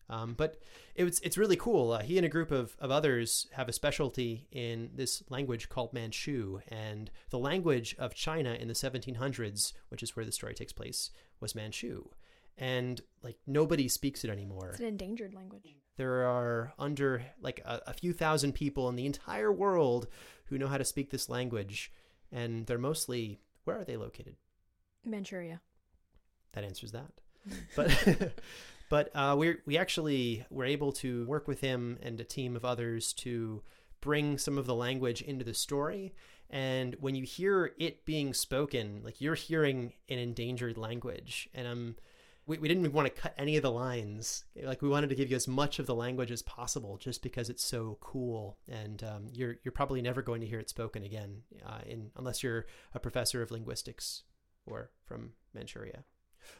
[0.09, 0.57] Um, but
[0.95, 1.91] it's it's really cool.
[1.91, 5.93] Uh, he and a group of, of others have a specialty in this language called
[5.93, 10.73] Manchu, and the language of China in the 1700s, which is where the story takes
[10.73, 12.09] place, was Manchu,
[12.59, 14.71] and like nobody speaks it anymore.
[14.71, 15.63] It's an endangered language.
[15.95, 20.07] There are under like a, a few thousand people in the entire world
[20.45, 21.91] who know how to speak this language,
[22.31, 24.35] and they're mostly where are they located?
[25.05, 25.61] Manchuria.
[26.51, 27.11] That answers that.
[27.75, 28.33] but
[28.89, 32.65] but uh, we we actually were able to work with him and a team of
[32.65, 33.63] others to
[34.01, 36.13] bring some of the language into the story.
[36.49, 41.95] And when you hear it being spoken, like you're hearing an endangered language, and um,
[42.49, 44.43] we, we didn't want to cut any of the lines.
[44.61, 47.47] Like we wanted to give you as much of the language as possible, just because
[47.47, 48.57] it's so cool.
[48.67, 52.41] And um, you're you're probably never going to hear it spoken again, uh, in unless
[52.41, 54.23] you're a professor of linguistics
[54.65, 56.03] or from Manchuria.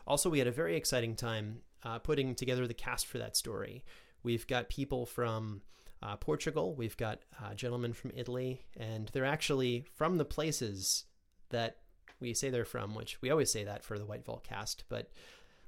[0.06, 3.84] Also, we had a very exciting time uh, putting together the cast for that story.
[4.22, 5.64] We've got people from
[6.04, 11.06] uh, Portugal, we've got uh, gentlemen from Italy, and they're actually from the places
[11.50, 11.78] that
[12.20, 15.10] we say they're from, which we always say that for the White Vault cast, but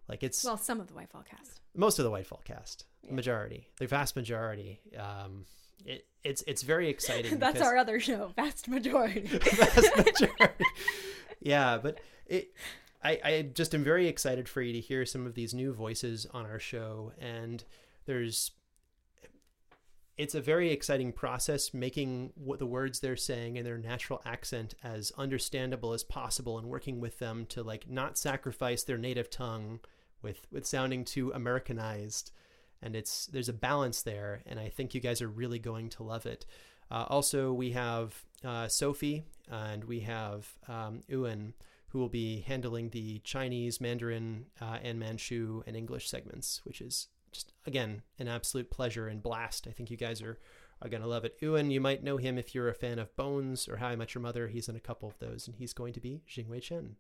[0.07, 2.85] like it's well, some of the White Vault cast, most of the White Vault cast,
[3.03, 3.13] yeah.
[3.13, 4.79] majority, the vast majority.
[4.97, 5.45] Um,
[5.85, 7.39] it, it's it's very exciting.
[7.39, 9.21] That's because, our other show, vast majority.
[9.27, 10.65] vast majority.
[11.41, 12.53] yeah, but it
[13.03, 16.27] I, I just am very excited for you to hear some of these new voices
[16.33, 17.13] on our show.
[17.19, 17.63] And
[18.05, 18.51] there's,
[20.17, 24.74] it's a very exciting process making what the words they're saying in their natural accent
[24.84, 29.80] as understandable as possible and working with them to like not sacrifice their native tongue
[30.21, 32.32] with, with sounding too Americanized.
[32.82, 34.41] And it's, there's a balance there.
[34.45, 36.45] And I think you guys are really going to love it.
[36.89, 41.54] Uh, also, we have uh, Sophie and we have um, Ewan
[41.91, 47.10] who will be handling the Chinese, Mandarin, uh, and Manchu and English segments, which is
[47.31, 49.67] just, again, an absolute pleasure and blast.
[49.67, 50.37] I think you guys are,
[50.81, 51.37] are going to love it.
[51.39, 54.15] Ewan, you might know him if you're a fan of Bones or How I Met
[54.15, 54.47] Your Mother.
[54.47, 56.95] He's in a couple of those, and he's going to be Jingwei Chen,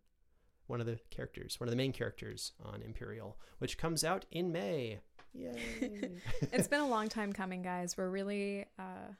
[0.67, 4.51] one of the characters, one of the main characters on Imperial, which comes out in
[4.51, 4.99] May.
[5.33, 6.11] Yay!
[6.51, 7.97] it's been a long time coming, guys.
[7.97, 9.13] We're really uh,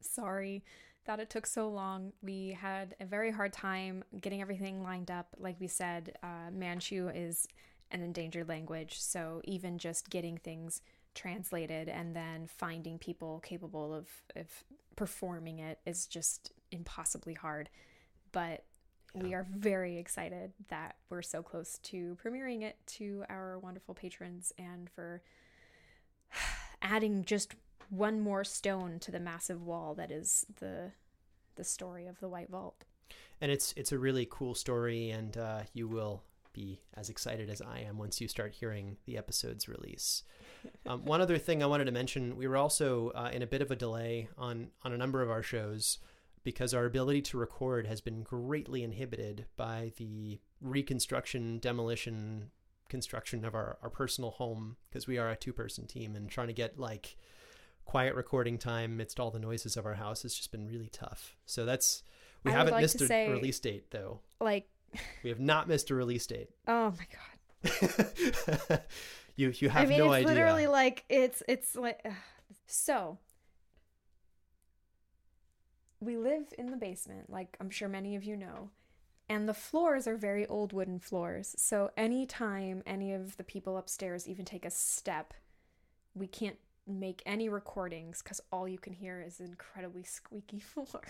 [0.00, 0.64] sorry
[1.04, 2.12] that it took so long.
[2.22, 5.34] We had a very hard time getting everything lined up.
[5.38, 7.48] Like we said, uh, Manchu is
[7.92, 10.80] an endangered language, so even just getting things
[11.14, 14.46] translated and then finding people capable of, of
[14.96, 17.68] performing it is just impossibly hard.
[18.32, 18.64] But
[19.14, 19.22] yeah.
[19.22, 24.52] we are very excited that we're so close to premiering it to our wonderful patrons
[24.58, 25.22] and for
[26.82, 27.54] adding just
[27.90, 30.92] one more stone to the massive wall that is the
[31.56, 32.84] the story of the White Vault.
[33.40, 37.60] And it's it's a really cool story, and uh, you will be as excited as
[37.60, 40.22] I am once you start hearing the episode's release.
[40.86, 43.62] Um, one other thing I wanted to mention: we were also uh, in a bit
[43.62, 45.98] of a delay on on a number of our shows
[46.44, 52.50] because our ability to record has been greatly inhibited by the reconstruction, demolition,
[52.88, 56.48] construction of our, our personal home because we are a two person team and trying
[56.48, 57.16] to get like
[57.84, 61.36] quiet recording time amidst all the noises of our house has just been really tough.
[61.46, 62.02] So that's
[62.44, 64.20] we I haven't like missed a say, release date though.
[64.40, 64.68] Like
[65.22, 66.50] we have not missed a release date.
[66.68, 67.06] Oh my
[68.70, 68.80] god.
[69.36, 70.28] you you have I mean, no it's idea.
[70.28, 72.10] Literally like it's it's like uh,
[72.66, 73.18] so
[76.00, 78.70] we live in the basement, like I'm sure many of you know.
[79.28, 81.54] And the floors are very old wooden floors.
[81.56, 85.32] So anytime any of the people upstairs even take a step,
[86.14, 91.02] we can't make any recordings because all you can hear is incredibly squeaky floor.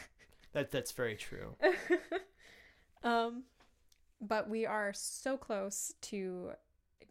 [0.52, 1.56] that that's very true.
[3.02, 3.44] um,
[4.22, 6.52] but we are so close to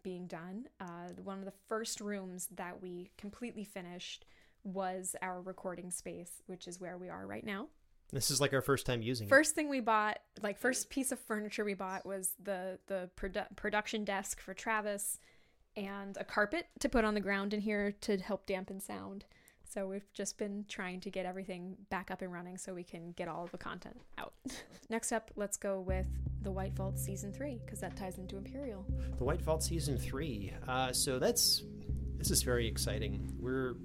[0.02, 0.65] being done.
[0.80, 4.26] Uh, one of the first rooms that we completely finished
[4.63, 7.67] was our recording space, which is where we are right now.
[8.12, 9.56] This is like our first time using first it.
[9.56, 14.04] thing we bought, like first piece of furniture we bought was the the produ- production
[14.04, 15.19] desk for Travis
[15.78, 19.26] and a carpet to put on the ground in here to help dampen sound.
[19.63, 23.13] So we've just been trying to get everything back up and running so we can
[23.13, 24.34] get all of the content out.
[24.89, 26.08] Next up, let's go with
[26.43, 28.85] the White Vault season three because that ties into Imperial.
[29.17, 30.54] The White Vault season three.
[30.67, 31.63] Uh, so that's
[32.17, 33.31] this is very exciting.
[33.39, 33.75] We're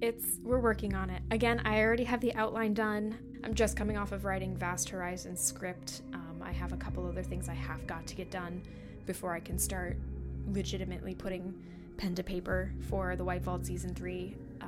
[0.00, 1.22] it's we're working on it.
[1.30, 3.18] Again, I already have the outline done.
[3.42, 6.02] I'm just coming off of writing Vast Horizon script.
[6.12, 8.62] Um, I have a couple other things I have got to get done
[9.06, 9.98] before I can start
[10.46, 11.54] legitimately putting
[11.96, 14.66] pen to paper for the White Vault season three, uh,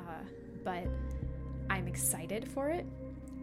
[0.63, 0.87] but
[1.69, 2.85] I'm excited for it.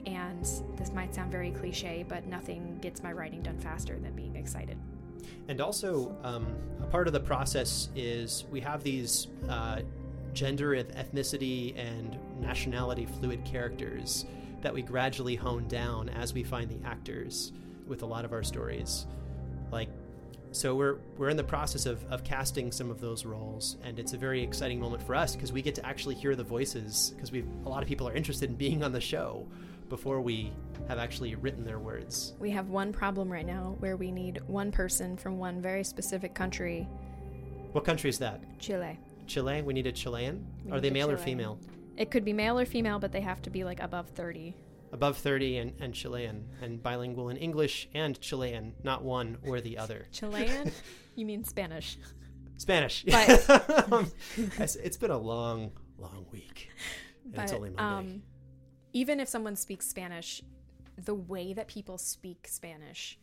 [0.07, 0.44] And
[0.76, 4.76] this might sound very cliche, but nothing gets my writing done faster than being excited.
[5.48, 6.46] And also, um,
[6.82, 9.80] a part of the process is we have these uh,
[10.32, 14.26] gender, ethnicity, and nationality fluid characters
[14.61, 17.52] that we gradually hone down as we find the actors
[17.86, 19.07] with a lot of our stories.
[19.70, 19.88] Like,
[20.52, 24.12] so we're we're in the process of, of casting some of those roles, and it's
[24.12, 27.32] a very exciting moment for us because we get to actually hear the voices because
[27.32, 29.46] we a lot of people are interested in being on the show
[29.95, 30.53] before we
[30.88, 32.34] have actually written their words.
[32.40, 36.34] We have one problem right now where we need one person from one very specific
[36.34, 36.88] country.
[37.70, 38.42] What country is that?
[38.59, 38.99] Chile.
[39.28, 39.62] Chile.
[39.62, 40.45] We need a Chilean.
[40.64, 41.61] We are they male or female?
[41.97, 44.57] It could be male or female, but they have to be like above 30.
[44.90, 49.78] Above 30 and, and Chilean and bilingual in English and Chilean, not one or the
[49.78, 50.07] other.
[50.12, 50.72] Chilean?
[51.14, 51.99] you mean Spanish?
[52.57, 53.05] Spanish.
[53.47, 54.12] But-
[54.59, 56.70] it's- been a long, long week.
[57.32, 58.14] And it's only Monday.
[58.14, 58.22] um,
[58.95, 60.42] even if someone speaks Spanish,
[60.97, 63.18] the way that people speak Spanish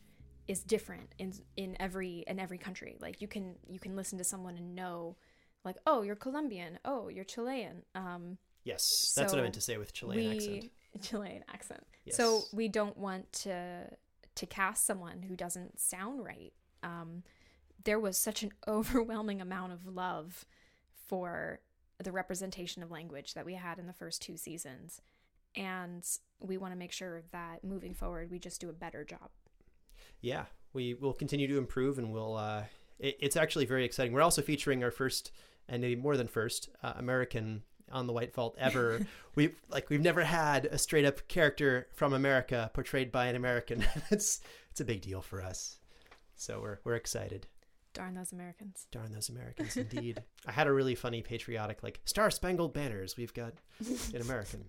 [0.46, 2.96] is different in in every in every country.
[3.00, 5.16] Like you can you can listen to someone and know,
[5.64, 6.78] like, oh, you're Colombian.
[6.84, 7.82] Oh, you're Chilean.
[7.94, 10.70] Um, yes, that's what I meant to say with Chilean we, accent.
[11.02, 11.84] Chilean accent.
[12.10, 13.88] So we don't want to
[14.34, 16.52] to cast someone who doesn't sound right.
[16.82, 17.22] Um,
[17.84, 20.44] there was such an overwhelming amount of love
[21.06, 21.60] for
[22.02, 25.00] the representation of language that we had in the first two seasons,
[25.56, 26.04] and
[26.40, 29.30] we want to make sure that moving forward we just do a better job.
[30.20, 32.36] yeah, we will continue to improve, and we'll.
[32.36, 32.64] Uh,
[32.98, 34.12] it, it's actually very exciting.
[34.12, 35.32] We're also featuring our first,
[35.68, 39.06] and maybe more than first, uh, American on the White Vault ever.
[39.34, 43.84] we like we've never had a straight up character from America portrayed by an American.
[44.10, 44.40] it's
[44.70, 45.78] it's a big deal for us.
[46.36, 47.46] So we're we're excited.
[47.92, 48.86] Darn those Americans!
[48.90, 50.22] Darn those Americans, indeed.
[50.46, 53.16] I had a really funny patriotic like Star Spangled Banners.
[53.16, 53.54] We've got
[54.14, 54.64] an American,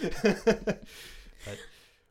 [0.00, 1.58] but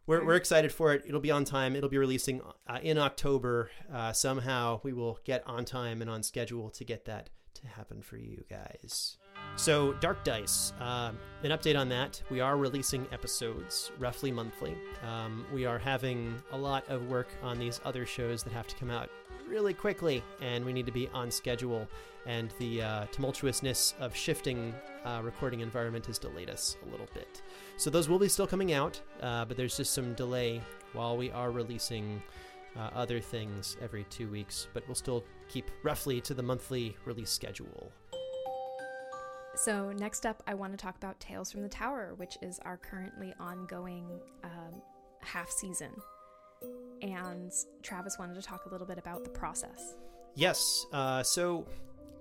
[0.05, 1.03] we're we're excited for it.
[1.07, 1.75] It'll be on time.
[1.75, 3.69] It'll be releasing uh, in October.
[3.93, 8.01] Uh, somehow we will get on time and on schedule to get that to happen
[8.01, 9.17] for you guys.
[9.55, 12.21] So, Dark Dice, um, an update on that.
[12.29, 14.77] We are releasing episodes roughly monthly.
[15.07, 18.75] Um, we are having a lot of work on these other shows that have to
[18.75, 19.09] come out
[19.47, 21.87] really quickly, and we need to be on schedule.
[22.25, 24.75] And the uh, tumultuousness of shifting
[25.05, 27.41] uh, recording environment has delayed us a little bit.
[27.77, 30.61] So, those will be still coming out, uh, but there's just some delay
[30.93, 32.21] while we are releasing
[32.77, 37.29] uh, other things every two weeks, but we'll still keep roughly to the monthly release
[37.29, 37.91] schedule.
[39.57, 42.77] So next up, I want to talk about Tales from the Tower, which is our
[42.77, 44.05] currently ongoing
[44.43, 44.81] um,
[45.21, 45.89] half season.
[47.01, 47.51] And
[47.81, 49.95] Travis wanted to talk a little bit about the process.
[50.35, 50.85] Yes.
[50.93, 51.65] Uh, so,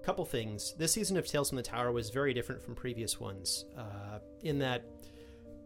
[0.01, 0.75] a couple things.
[0.79, 4.59] This season of Tales from the Tower was very different from previous ones, uh, in
[4.61, 4.85] that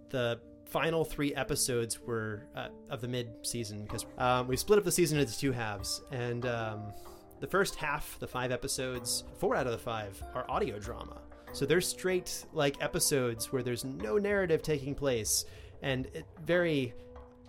[0.09, 4.93] the final three episodes were uh, of the mid-season because um, we split up the
[4.93, 6.93] season into two halves, and um,
[7.39, 11.21] the first half, the five episodes, four out of the five are audio drama.
[11.53, 15.45] So they're straight like episodes where there's no narrative taking place,
[15.83, 16.95] and it very.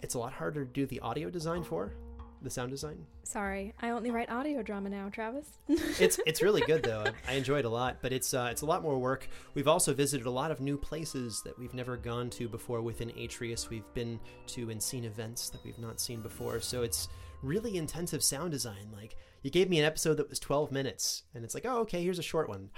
[0.02, 1.94] It's a lot harder to do the audio design for,
[2.42, 3.06] the sound design.
[3.24, 5.48] Sorry, I only write audio drama now, Travis.
[5.68, 7.04] it's it's really good though.
[7.06, 9.30] I, I enjoy it a lot, but it's uh, it's a lot more work.
[9.54, 13.12] We've also visited a lot of new places that we've never gone to before within
[13.12, 13.70] Atreus.
[13.70, 16.60] We've been to and seen events that we've not seen before.
[16.60, 17.08] So it's
[17.44, 18.90] really intensive sound design.
[18.92, 22.04] Like you gave me an episode that was 12 minutes, and it's like, oh, okay,
[22.04, 22.70] here's a short one.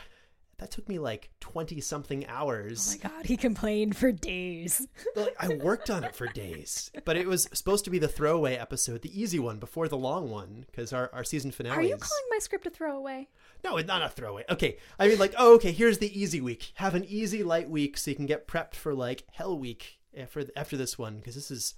[0.63, 2.97] That took me like 20 something hours.
[3.03, 4.87] Oh my god, he complained for days.
[5.17, 8.55] like, I worked on it for days, but it was supposed to be the throwaway
[8.55, 11.75] episode, the easy one before the long one, because our, our season finale.
[11.75, 13.27] Are you is- calling my script a throwaway?
[13.61, 14.45] No, it's not a throwaway.
[14.49, 16.71] Okay, I mean like, oh, okay, here's the easy week.
[16.75, 20.45] Have an easy light week so you can get prepped for like hell week after
[20.55, 21.75] after this one because this is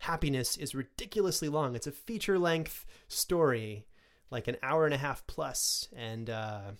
[0.00, 1.76] happiness is ridiculously long.
[1.76, 3.86] It's a feature length story,
[4.28, 6.72] like an hour and a half plus, and uh,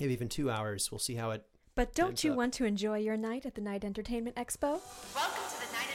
[0.00, 0.90] maybe even two hours.
[0.90, 1.44] We'll see how it.
[1.74, 2.36] But don't ends you up.
[2.36, 4.80] want to enjoy your night at the Night Entertainment Expo?
[5.14, 5.88] Welcome to the Night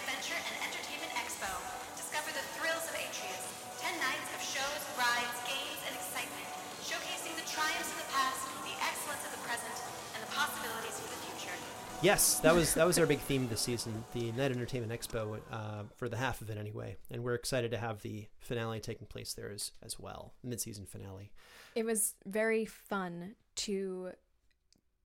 [12.04, 15.84] Yes, that was that was our big theme this season, the Night Entertainment Expo, uh,
[15.96, 19.34] for the half of it anyway, and we're excited to have the finale taking place
[19.34, 21.32] there as as well, mid-season finale.
[21.74, 24.12] It was very fun to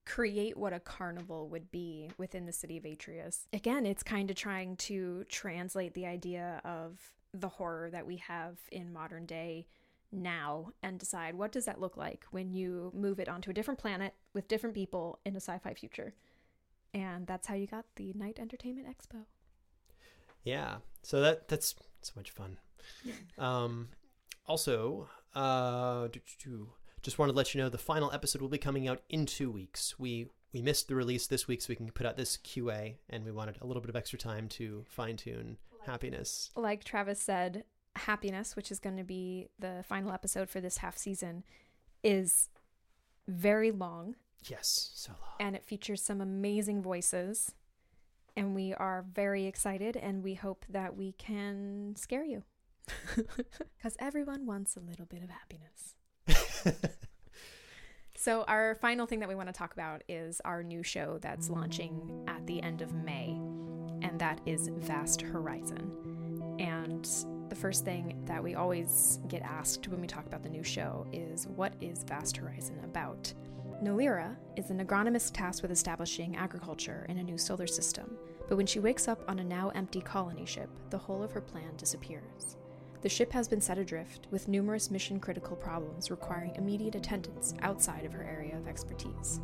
[0.05, 3.47] create what a carnival would be within the city of Atreus.
[3.55, 7.01] Again, it's kind of trying to translate the idea of
[7.33, 9.67] the horror that we have in modern day
[10.11, 13.81] now and decide what does that look like when you move it onto a different
[13.81, 16.13] planet with different people in a sci-fi future.
[16.95, 19.25] And that's how you got the Night Entertainment Expo.
[20.45, 20.77] Yeah.
[21.03, 22.59] So that that's so much fun.
[23.39, 23.89] Um,
[24.47, 26.09] also, uh,
[27.03, 29.51] just wanted to let you know the final episode will be coming out in two
[29.51, 29.99] weeks.
[29.99, 33.25] We we missed the release this week, so we can put out this QA, and
[33.25, 36.51] we wanted a little bit of extra time to fine tune happiness.
[36.57, 37.65] Like Travis said,
[37.97, 41.45] Happiness, which is going to be the final episode for this half season,
[42.03, 42.49] is
[43.29, 45.37] very long Yes, so long.
[45.41, 47.53] and it features some amazing voices.
[48.37, 52.43] And we are very excited and we hope that we can scare you.
[53.77, 55.95] Because everyone wants a little bit of happiness.
[58.17, 61.51] so, our final thing that we want to talk about is our new show that's
[61.51, 63.31] launching at the end of May,
[64.03, 66.57] and that is Vast Horizon.
[66.59, 67.09] And
[67.49, 71.07] the first thing that we always get asked when we talk about the new show
[71.13, 73.33] is what is Vast Horizon about?
[73.83, 78.17] Nolira is an agronomist tasked with establishing agriculture in a new solar system,
[78.49, 81.41] but when she wakes up on a now empty colony ship, the whole of her
[81.41, 82.57] plan disappears.
[83.01, 88.05] The ship has been set adrift, with numerous mission critical problems requiring immediate attendance outside
[88.05, 89.41] of her area of expertise.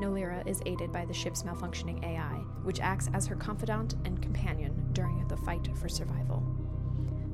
[0.00, 4.88] Nolira is aided by the ship's malfunctioning AI, which acts as her confidant and companion
[4.94, 6.42] during the fight for survival.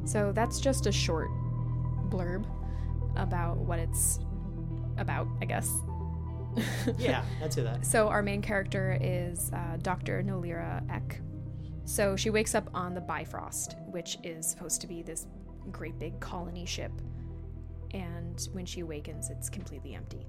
[0.05, 1.31] So that's just a short
[2.11, 2.45] blurb
[3.17, 4.19] about what it's
[4.99, 5.73] about, I guess.
[6.99, 7.85] yeah, I'd say that.
[7.85, 10.23] So our main character is uh, Dr.
[10.23, 11.21] Nolira Eck.
[11.85, 15.27] So she wakes up on the Bifrost, which is supposed to be this
[15.71, 16.93] great big colony ship.
[17.93, 20.27] And when she awakens, it's completely empty.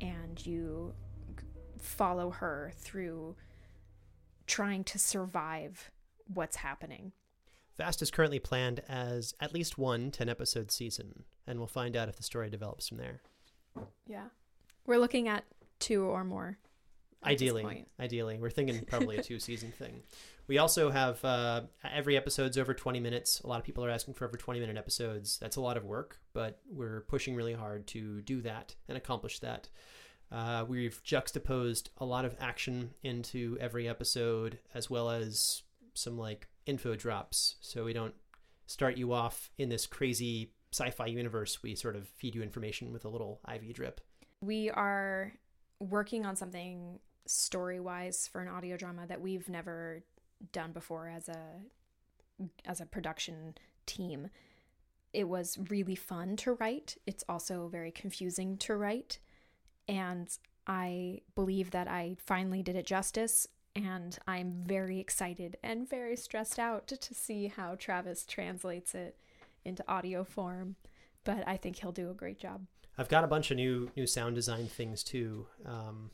[0.00, 0.94] And you
[1.80, 3.36] follow her through
[4.46, 5.90] trying to survive
[6.32, 7.12] what's happening.
[7.76, 12.08] Vast is currently planned as at least one 10 episode season, and we'll find out
[12.08, 13.20] if the story develops from there.
[14.06, 14.26] Yeah.
[14.88, 15.44] We're looking at
[15.80, 16.56] two or more.
[17.22, 20.00] Ideally, ideally, we're thinking probably a two season thing.
[20.46, 23.40] We also have uh, every episode's over 20 minutes.
[23.40, 25.36] A lot of people are asking for over 20 minute episodes.
[25.38, 29.40] That's a lot of work, but we're pushing really hard to do that and accomplish
[29.40, 29.68] that.
[30.32, 36.48] Uh, we've juxtaposed a lot of action into every episode, as well as some like
[36.64, 38.14] info drops, so we don't
[38.66, 41.62] start you off in this crazy sci-fi universe.
[41.62, 44.00] We sort of feed you information with a little IV drip.
[44.40, 45.32] We are
[45.80, 50.02] working on something story wise for an audio drama that we've never
[50.52, 51.42] done before as a
[52.64, 54.30] as a production team.
[55.12, 56.96] It was really fun to write.
[57.06, 59.18] It's also very confusing to write.
[59.88, 60.28] And
[60.70, 66.58] i believe that i finally did it justice and i'm very excited and very stressed
[66.58, 69.16] out to, to see how travis translates it
[69.64, 70.76] into audio form.
[71.24, 72.66] But i think he'll do a great job
[72.98, 75.46] I've got a bunch of new new sound design things too.
[75.64, 76.10] Um,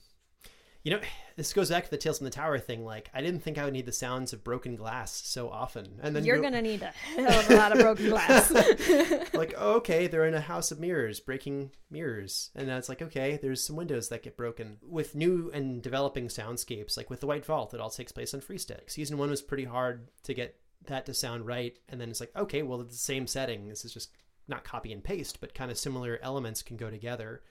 [0.84, 1.00] you know,
[1.36, 2.84] this goes back to the Tales from the Tower thing.
[2.84, 6.14] Like, I didn't think I would need the sounds of broken glass so often, and
[6.14, 8.50] then you're go- gonna need a hell of a lot of broken glass.
[9.34, 13.38] like, okay, they're in a house of mirrors, breaking mirrors, and then it's like, okay,
[13.40, 14.76] there's some windows that get broken.
[14.82, 18.42] With new and developing soundscapes, like with the White Vault, it all takes place on
[18.42, 18.90] Freestead.
[18.90, 22.36] Season one was pretty hard to get that to sound right, and then it's like,
[22.36, 23.68] okay, well, it's the same setting.
[23.68, 24.10] This is just
[24.48, 27.42] not copy and paste, but kind of similar elements can go together.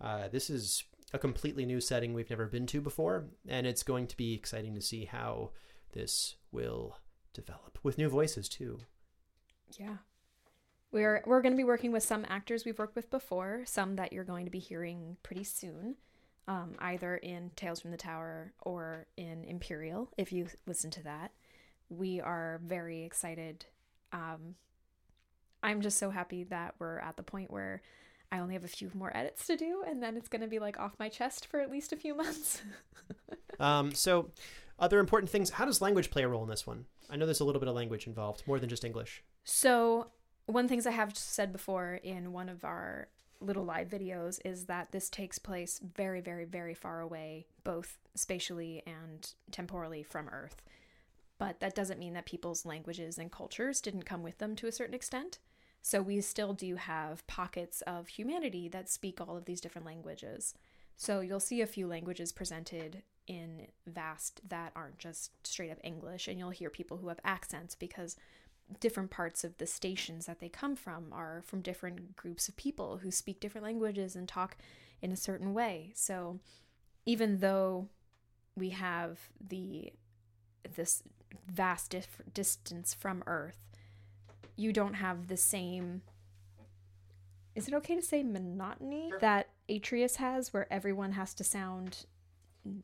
[0.00, 4.06] Uh, this is a completely new setting we've never been to before, and it's going
[4.06, 5.50] to be exciting to see how
[5.92, 6.96] this will
[7.34, 8.78] develop with new voices too.
[9.78, 9.96] yeah.
[10.90, 14.12] We're we're going to be working with some actors we've worked with before, some that
[14.12, 15.96] you're going to be hearing pretty soon,
[16.46, 20.10] um, either in Tales from the Tower or in Imperial.
[20.18, 21.32] If you listen to that,
[21.88, 23.64] we are very excited.
[24.12, 24.56] Um,
[25.62, 27.82] I'm just so happy that we're at the point where
[28.30, 30.58] I only have a few more edits to do, and then it's going to be
[30.58, 32.62] like off my chest for at least a few months.
[33.60, 34.30] Um, so,
[34.78, 35.50] other important things.
[35.50, 36.86] How does language play a role in this one?
[37.10, 39.22] I know there's a little bit of language involved, more than just English.
[39.44, 40.08] So,
[40.46, 43.08] one things I have said before in one of our
[43.40, 48.82] little live videos is that this takes place very, very, very far away, both spatially
[48.86, 50.62] and temporally from Earth.
[51.38, 54.72] But that doesn't mean that people's languages and cultures didn't come with them to a
[54.72, 55.38] certain extent.
[55.82, 60.54] So, we still do have pockets of humanity that speak all of these different languages.
[60.96, 66.28] So, you'll see a few languages presented in Vast that aren't just straight up English,
[66.28, 68.16] and you'll hear people who have accents because
[68.80, 72.98] different parts of the stations that they come from are from different groups of people
[72.98, 74.56] who speak different languages and talk
[75.00, 75.92] in a certain way.
[75.94, 76.38] So
[77.04, 77.88] even though
[78.56, 79.92] we have the
[80.76, 81.02] this
[81.48, 83.71] vast dif- distance from Earth,
[84.56, 86.02] you don't have the same
[87.54, 92.06] is it okay to say monotony that Atreus has where everyone has to sound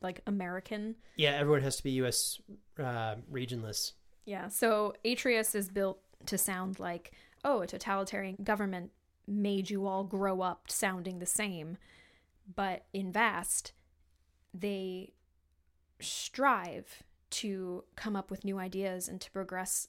[0.01, 0.95] like American?
[1.15, 2.39] Yeah, everyone has to be U.S.
[2.77, 3.93] Uh, regionless.
[4.25, 7.13] Yeah, so Atreus is built to sound like,
[7.43, 8.91] oh, a totalitarian government
[9.27, 11.77] made you all grow up sounding the same.
[12.55, 13.73] But in Vast,
[14.53, 15.13] they
[15.99, 19.87] strive to come up with new ideas and to progress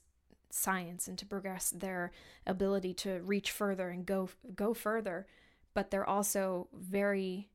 [0.51, 2.11] science and to progress their
[2.45, 5.27] ability to reach further and go go further
[5.73, 7.49] but they're also very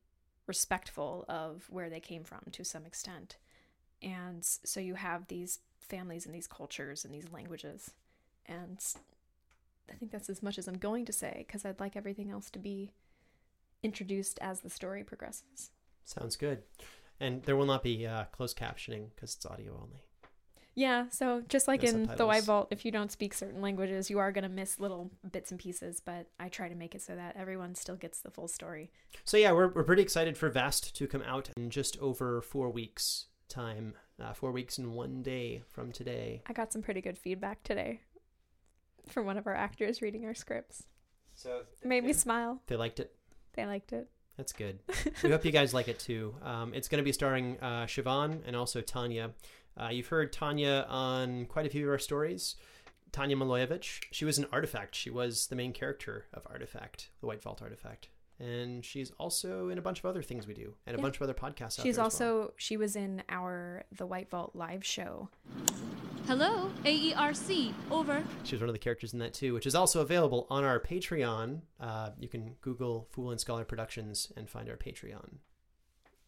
[0.47, 3.37] respectful of where they came from to some extent
[4.01, 7.91] and so you have these families and these cultures and these languages
[8.45, 8.79] and
[9.91, 12.49] i think that's as much as i'm going to say because i'd like everything else
[12.49, 12.91] to be
[13.83, 15.71] introduced as the story progresses
[16.07, 16.63] Sounds good.
[17.19, 20.06] And there will not be uh, closed captioning because it's audio only.
[20.77, 22.27] Yeah, so just like No in the subtitles.
[22.27, 25.49] White Vault, if you don't speak certain languages, you are going to miss little bits
[25.49, 28.47] and pieces, but I try to make it so that everyone still gets the full
[28.47, 28.91] story.
[29.23, 32.69] So yeah, we're we're pretty excited for Vast to come out in just over four
[32.69, 33.95] weeks time.
[34.21, 36.43] Uh, four weeks and one day from today.
[36.45, 38.01] I got some pretty good feedback today
[39.09, 40.83] from one of our actors reading our scripts.
[41.33, 42.61] So It made me smile.
[42.67, 43.15] They liked it.
[43.53, 44.09] They liked it.
[44.37, 44.79] That's good.
[45.23, 46.35] we hope you guys like it too.
[46.43, 49.31] Um, it's going to be starring uh, Siobhan and also Tanya.
[49.79, 52.55] Uh, you've heard Tanya on quite a few of our stories.
[53.11, 54.03] Tanya Milojevic.
[54.11, 54.95] She was an artifact.
[54.95, 58.09] She was the main character of Artifact, the White Vault Artifact.
[58.39, 61.01] And she's also in a bunch of other things we do and a Yeah.
[61.01, 62.29] bunch of other podcasts out She's there as well.
[62.39, 65.29] also she was in our The White Vault live show.
[66.27, 68.23] Hello, AERC, over.
[68.43, 70.79] She was one of the characters in that too, which is also available on our
[70.79, 71.61] Patreon.
[71.79, 75.37] Uh, you can Google Fool and Scholar Productions and find our Patreon.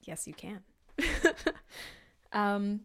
[0.04, 0.62] Yes, you can.
[2.32, 2.82] um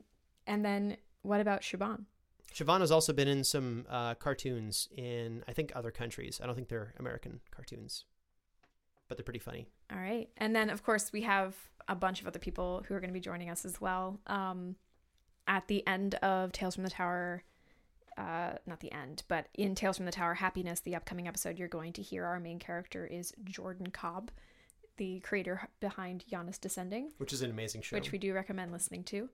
[0.46, 2.06] and then what about Shaban?
[2.52, 6.40] Siobhan has also been in some uh, cartoons in, I think, other countries.
[6.42, 8.04] I don't think they're American cartoons,
[9.08, 9.66] but they're pretty funny.
[9.92, 10.28] All right.
[10.36, 11.56] And then, of course, we have
[11.88, 14.20] a bunch of other people who are going to be joining us as well.
[14.28, 14.76] Um,
[15.48, 17.42] at the end of Tales from the Tower,
[18.16, 21.66] uh, not the end, but in Tales from the Tower Happiness, the upcoming episode, you're
[21.68, 24.30] going to hear our main character is Jordan Cobb,
[24.96, 27.96] the creator behind Janus Descending, Which is an amazing show.
[27.96, 29.28] which we do recommend listening to.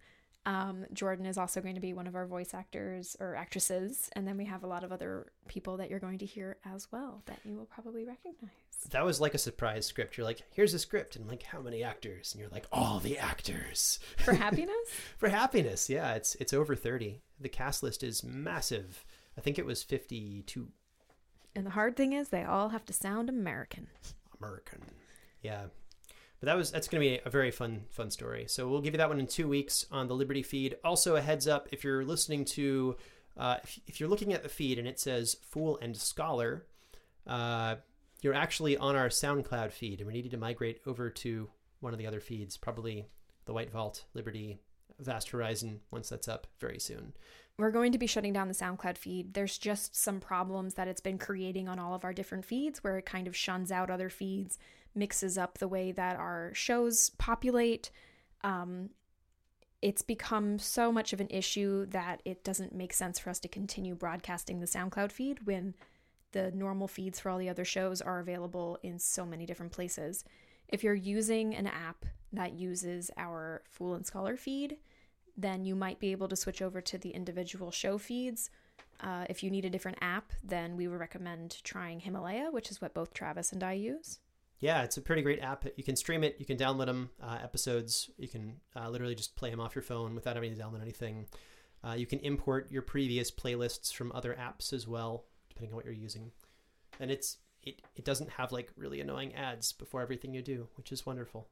[0.46, 4.08] Um, Jordan is also going to be one of our voice actors or actresses.
[4.14, 6.90] And then we have a lot of other people that you're going to hear as
[6.90, 8.50] well that you will probably recognize.
[8.90, 10.16] That was like a surprise script.
[10.16, 12.32] You're like, here's a script, and like, how many actors?
[12.32, 13.98] And you're like, all the actors.
[14.16, 14.74] For Happiness?
[15.18, 17.20] For happiness, yeah, it's it's over thirty.
[17.38, 19.04] The cast list is massive.
[19.36, 20.68] I think it was fifty-two.
[21.54, 23.88] And the hard thing is, they all have to sound American.
[24.40, 24.80] American.
[25.42, 25.64] Yeah.
[26.40, 28.46] But that was that's going to be a very fun fun story.
[28.48, 30.76] So we'll give you that one in 2 weeks on the Liberty feed.
[30.82, 32.96] Also a heads up if you're listening to
[33.36, 36.66] uh, if, if you're looking at the feed and it says Fool and Scholar,
[37.26, 37.76] uh,
[38.22, 41.48] you're actually on our SoundCloud feed and we need to migrate over to
[41.80, 43.06] one of the other feeds, probably
[43.46, 44.60] the White Vault, Liberty,
[44.98, 47.14] Vast Horizon once that's up very soon.
[47.58, 49.34] We're going to be shutting down the SoundCloud feed.
[49.34, 52.96] There's just some problems that it's been creating on all of our different feeds where
[52.98, 54.58] it kind of shuns out other feeds,
[54.94, 57.90] mixes up the way that our shows populate.
[58.42, 58.90] Um,
[59.82, 63.48] it's become so much of an issue that it doesn't make sense for us to
[63.48, 65.74] continue broadcasting the SoundCloud feed when
[66.32, 70.24] the normal feeds for all the other shows are available in so many different places.
[70.68, 74.76] If you're using an app that uses our Fool and Scholar feed,
[75.36, 78.50] then you might be able to switch over to the individual show feeds.
[79.00, 82.80] Uh, if you need a different app, then we would recommend trying Himalaya, which is
[82.80, 84.18] what both Travis and I use.
[84.60, 85.64] Yeah, it's a pretty great app.
[85.76, 86.36] You can stream it.
[86.38, 88.10] You can download them uh, episodes.
[88.18, 91.26] You can uh, literally just play them off your phone without having to download anything.
[91.82, 95.86] Uh, you can import your previous playlists from other apps as well, depending on what
[95.86, 96.30] you're using.
[96.98, 100.92] And it's it, it doesn't have like really annoying ads before everything you do, which
[100.92, 101.48] is wonderful.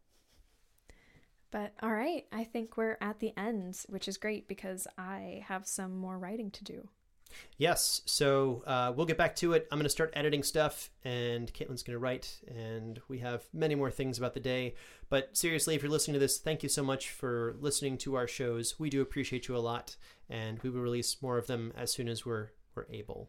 [1.50, 5.66] But all right, I think we're at the end, which is great because I have
[5.66, 6.88] some more writing to do.
[7.56, 9.66] Yes, so uh, we'll get back to it.
[9.70, 13.74] I'm going to start editing stuff, and Kaitlin's going to write, and we have many
[13.74, 14.74] more things about the day.
[15.08, 18.28] But seriously, if you're listening to this, thank you so much for listening to our
[18.28, 18.78] shows.
[18.78, 19.96] We do appreciate you a lot,
[20.28, 23.28] and we will release more of them as soon as we're we're able.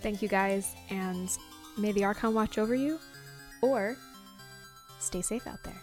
[0.00, 1.28] Thank you guys, and
[1.76, 2.98] may the Archon watch over you,
[3.60, 3.96] or
[5.00, 5.82] stay safe out there.